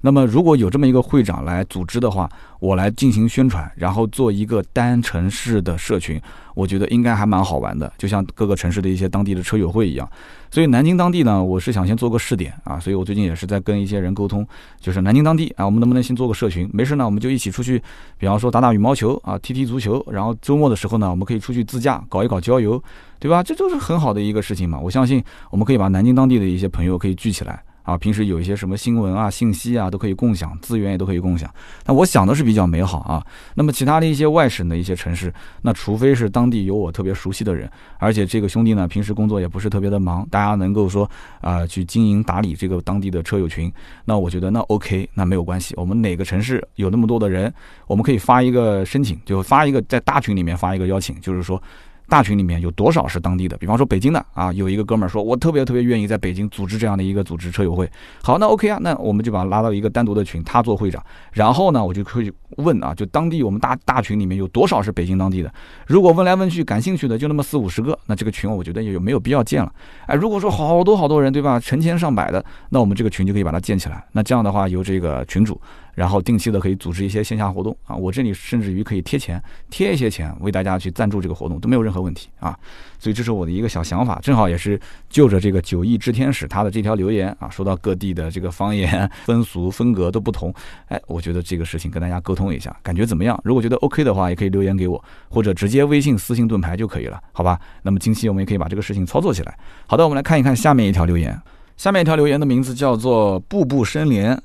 [0.07, 2.31] 那么如果有这么一个会长来组织的话，
[2.61, 6.23] 我来进行宣传，然后做一个单城市的社群，
[6.55, 10.09] 我觉得应该还蛮好玩的，就像各个城市的一些当地的车友会一样。
[10.49, 14.47] 所以南京当地呢，我是想先做个试点啊，所以我最近也是在跟一些人沟通，
[14.81, 16.71] 就是南京当地啊，我们能不能先做个社群？
[16.73, 17.83] 没事呢，我们就一起出去，
[18.17, 22.81] 比方说打打羽毛球啊，踢踢足球，然后周末的时候呢，我们可以出去自驾搞一搞郊游，
[23.19, 23.43] 对吧？
[23.43, 24.79] 这都是很好的一个事情嘛。
[24.79, 27.61] 我相信我们可以把南京当地的一些朋友可以聚起来。
[27.87, 31.49] 啊，平时有一些什么新闻啊、信息啊，都可以共享，资源也都可以共享。
[31.87, 33.25] 那我想的是比较美好啊。
[33.55, 35.33] 那么其他的一些外省的一些城市，
[35.63, 41.09] 那除非是当地有我特别熟悉的人，而且这个兄弟呢，平时工作也不是特别的忙，大家能够说
[41.41, 43.73] 啊去经营打理这个当地的车友群，
[44.05, 45.73] 那我觉得那 OK，那没有关系。
[45.77, 47.55] 我们哪个城市有那么多的人，
[47.87, 51.63] 我们可以发一个申请，就发一个在大群里面发一个邀请，就是说。
[52.09, 53.57] 大群里面有多少是当地的？
[53.57, 57.91] 比方说北京的啊，有一个哥们儿说，我特别特别愿意在北京组织这样的一个组织车友会。
[58.23, 61.03] 好，那 OK 啊，那我们就把他拉到一个单独的群，他做会长。
[61.33, 65.53] 然后呢，我就可以问啊，就当地我们大大群里面有多少是北京当地的？
[65.87, 69.73] 如果问来问去感兴趣的就那么四五十个，那这个群我觉得也有没有必要建了。
[70.07, 74.05] 哎，如果说好多好多人对吧，成千上百的，那我们这个群就可以把它建起来。
[74.13, 75.61] 那这样的话，由这个群主。
[75.97, 82.55] 然后定期的可以组织一些线下活动啊，我这里甚至于可以贴钱，贴一些钱为大家去赞助这个活动都没有任何问题啊。
[82.99, 84.79] 所以这是我的一个小想法，正好也是
[85.09, 90.53] 就着这个九亿之天使他的这条留言啊，说到各地的这个方言风俗风格都不同，
[90.89, 93.41] 哎，我觉得这个事情跟大家沟通一下，感觉怎么样？
[93.43, 97.59] 如果觉得 OK 的话，也可以留言给我，或者直接微信私信盾牌就可以了，好吧？
[97.83, 99.59] 那么近期我们也可以把这个事情操作起来。
[99.87, 101.41] 好的，我们来看一看下面一条留言，
[101.79, 104.39] 下面一条留言的名字叫做步步生莲。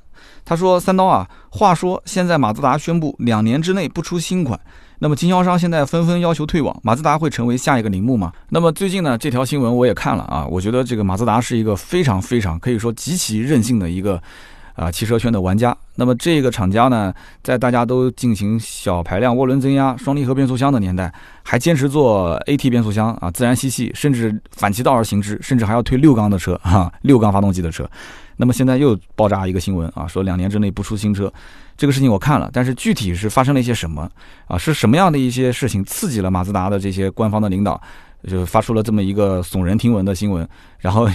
[0.44, 4.58] 他说：“三刀啊，话说现在马自达宣布两年之内不出新款，
[4.98, 8.32] 那么经销商现在纷纷要求退网，马自达会成为下一个铃木吗？
[8.48, 14.20] 那么最近呢，这条新闻我也看了啊，我觉得这个马自达是一个非常非常可以说极其任性的一个
[14.74, 15.76] 啊汽车圈的玩家。
[15.94, 21.12] 那么这个厂家呢，在大家都进行小排量涡轮增压、双离合变速箱的年代，
[21.44, 27.88] 还坚持做 AT 变速箱啊，自然吸气，甚至反其道而行之，甚至还要推六缸的车哈，六缸发动机的车。”
[28.42, 31.32] 那么现在又爆炸一个新闻啊，说两年之内不出新车，
[31.76, 34.10] 这个事情我看了，但是具体是发生了一些什么
[34.48, 34.58] 啊？
[34.58, 37.80] 是什么样的一些事情刺激了马自达的这些官方的领导，
[38.26, 40.48] 就发出了这么一个耸人听闻的新闻？
[40.80, 41.08] 然后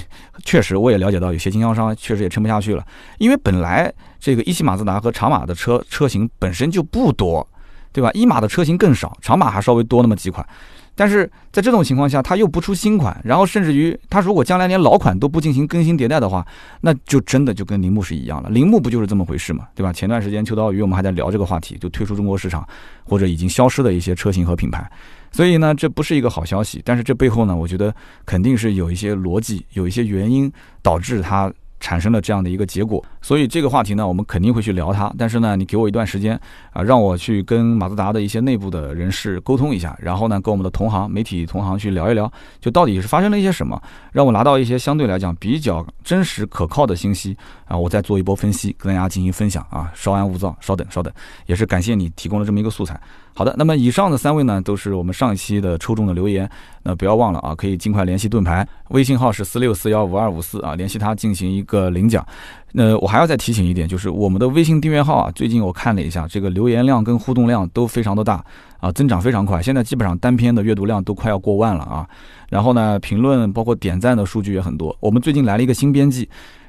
[0.46, 2.86] 确实我也了解到，有些经销商确实也撑不下去了，
[3.18, 7.46] 因为本来这个一汽马自达和长马的车车型本身就不多，
[7.92, 8.10] 对吧？
[8.14, 10.48] 一马的车型更少，长马还稍微多那么几款。
[10.98, 16.44] 但是在这种情况下，他又不出新款，然后甚至于他如果将来连老款都不进行更新迭代的话，
[16.82, 18.50] 那就真的就跟铃木是一样了。
[18.50, 19.94] 铃木不就是这么回事嘛，对吧？
[19.94, 22.68] 前段时间秋刀鱼我们还在聊这个话题，就退出中国市场
[23.04, 24.90] 或者已经消失的一些车型和品牌，
[25.32, 26.82] 所以呢，这不是一个好消息。
[26.84, 27.94] 但是这背后呢，我觉得
[28.26, 31.54] 肯定是有一些逻辑，有一些原因导致它。
[31.80, 35.14] 产生了这样的一个结果，所以这个话题呢，我们肯定会去聊它。
[35.18, 36.40] 但是呢，你给我一段时间
[36.72, 49.92] 啊，让我去跟马自达的一些内部的人士沟通一下，然后呢，跟我们的同行、媒体同行去聊一聊，就到底是发生了一些什么，让我拿到一些相对来讲比较真实可靠的信息啊，我再做一波分析，跟大家进行分享啊。
[49.94, 51.14] 稍安勿躁，稍等，稍等，
[51.46, 53.00] 也是感谢你提供了这么一个素材。
[53.38, 56.50] 好的，那么以上的三位呢，都是我们上一期的抽中的留言。
[56.82, 62.26] 那不要忘了啊，可以尽快联系盾牌，微信号是四六四幺五二五四啊，联系他进行一个领奖。
[62.72, 68.44] 那我还要再提醒一点，就是我们的微信订阅号啊，最近我看了一下，这个留言量跟互动量都非常的大
[68.80, 69.62] 啊，增长非常快。
[69.62, 72.10] 现在基本上单篇的阅读量都快要过万了啊。
[72.50, 74.98] 然后呢，评论包括点赞的数据也很多。
[75.00, 76.28] 我们最近来了一个新编辑。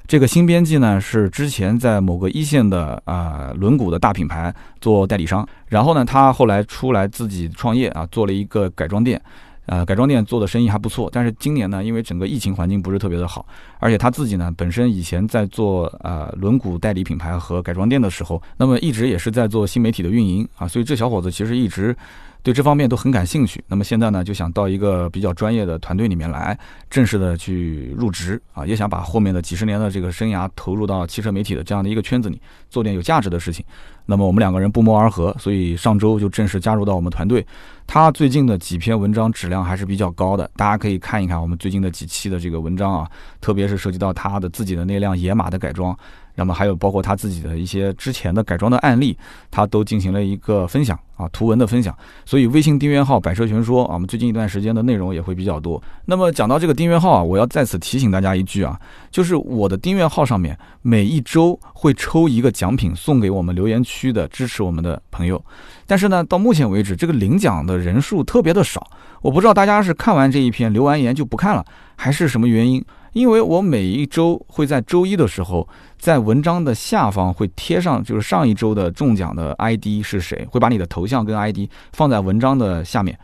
[0.08, 9.20] 这个新编辑呢，是之前在某个一线的啊轮毂的大品牌做代理商，然后呢，他后来出来自己创业啊，做了一个改装店，
[9.66, 11.10] 呃，改装店做的生意还不错。
[11.12, 13.44] 但是今年呢，因为整个疫情环境不是特别的好，
[13.80, 21.94] 而且他自己呢，本身以前在做呃轮毂代理品牌和改装店的时候，那么一直也是在做新媒体的运营啊，所以这小伙子其实一直。
[22.42, 23.62] 对这方面都很感兴趣。
[23.66, 26.58] 那么现在呢，就想到一个比较专业的团队里面来，
[26.88, 33.64] 正式的去入职啊，也想把后面的几十年的这个生涯投入到汽车媒体的这样的一个圈子里，做点有价值的事情。
[34.06, 37.46] 那么我们两个人不谋而合，所以上周就正式加入到我们团队。
[37.86, 43.10] 他最近的几篇文章质量还是比较高的，大家可以看一看我们最近的几期的这个文章啊，
[43.40, 45.96] 特别是涉及到他的自己的那辆野马的改装。
[46.38, 49.18] 那么还有包括他自己的一些之前的改装的案例，
[49.50, 51.92] 他都进行了一个分享啊，图文的分享。
[52.24, 55.82] 所以微信订阅号“百车全说”啊，我们最近一段时间的内容也会比较多。
[56.04, 58.80] 那么讲到这个订阅号啊，我要再次提醒大家一句啊，
[59.10, 65.44] 就是我的订阅号上面每一周会抽一个奖品送给我们留言区的支持我们的朋友。
[65.88, 68.88] 但是呢，到目前为止这个领奖的人数特别的少，
[69.22, 71.64] 我不知道大家是看完这一篇留完言就不看了，
[71.96, 72.84] 还是什么原因？
[73.12, 81.58] 因为我每一周会在周一的时候，在文章的下方会贴上，就是上一周的中奖的 ID 是谁，会把你的头像跟 ID
[81.92, 83.18] 放在文章的下面。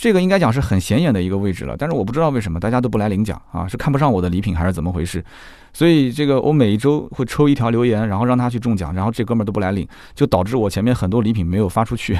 [0.00, 5.22] 这个应该讲是很显眼的一个位置了，但是我不知道为什么大家都不来领奖啊，是看不上我的礼品还是怎么回事？
[5.74, 12.18] 所以这个我每一周会抽一条留言，然后让他去中奖，然后这哥们儿都不来领，就导致我前面很多礼品没有发出去。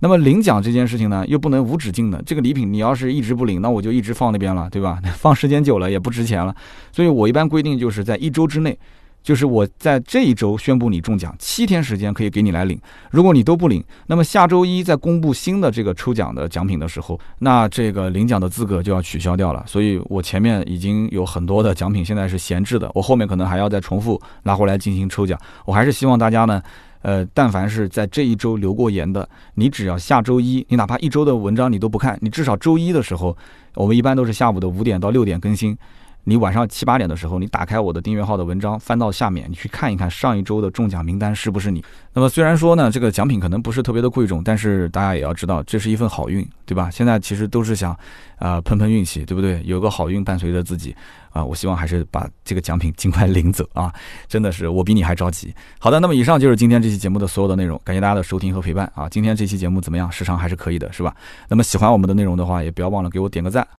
[0.00, 5.00] 那么领奖这件事情呢，又不能无止境的，这个礼品你要是一直不领，那我就一直放那边了，对吧？
[5.16, 6.54] 放时间久了也不值钱了。
[6.92, 8.78] 所以我一般规定就是在一周之内。
[9.22, 12.80] 就是我在这一周宣布你中奖，七天时间可以给你来领。
[13.10, 19.62] 如果你都不领，那么下周一再公布新的这个抽奖的奖品的时候，那这个领奖的资格就要取消掉了。
[19.66, 25.38] 所以我前面已经有很多的奖品现在是闲置的，我后面可能还要再重复拿回来进行抽奖。
[25.64, 26.60] 我还是希望大家呢，
[27.02, 33.36] 呃，但凡是在这一周留过言的，你只要下周一，你哪怕一周的文章你都不看，你至少周一的时候，
[33.74, 35.76] 我们一般都是下午的五点到六点更新。
[36.24, 41.84] 你晚上七八点的时候，你打开我的订阅号的文章，翻到下面，你去看一看上一周的中奖名单是不是你。
[42.12, 46.90] 那么虽然说呢，这个奖品可能不是特别的贵重，但是大家也要知道，这是一份好运，对吧？
[46.90, 47.96] 现在其实都是想，
[48.36, 49.60] 啊，碰碰运气，对不对？
[49.64, 50.94] 有个好运伴随着自己，
[51.30, 53.92] 啊，我希望还是把这个奖品尽快领走啊！
[54.28, 55.52] 真的是我比你还着急。
[55.80, 59.08] 好的，那么以上就是今天这期节目的所有的内容，感谢大家的收听和陪伴啊！
[59.08, 60.12] 今天这期节目怎么样？
[60.12, 61.12] 时长还是可以的，是吧？
[61.48, 63.66] 那么喜欢我们的内容的话，也不要忘了给我点个赞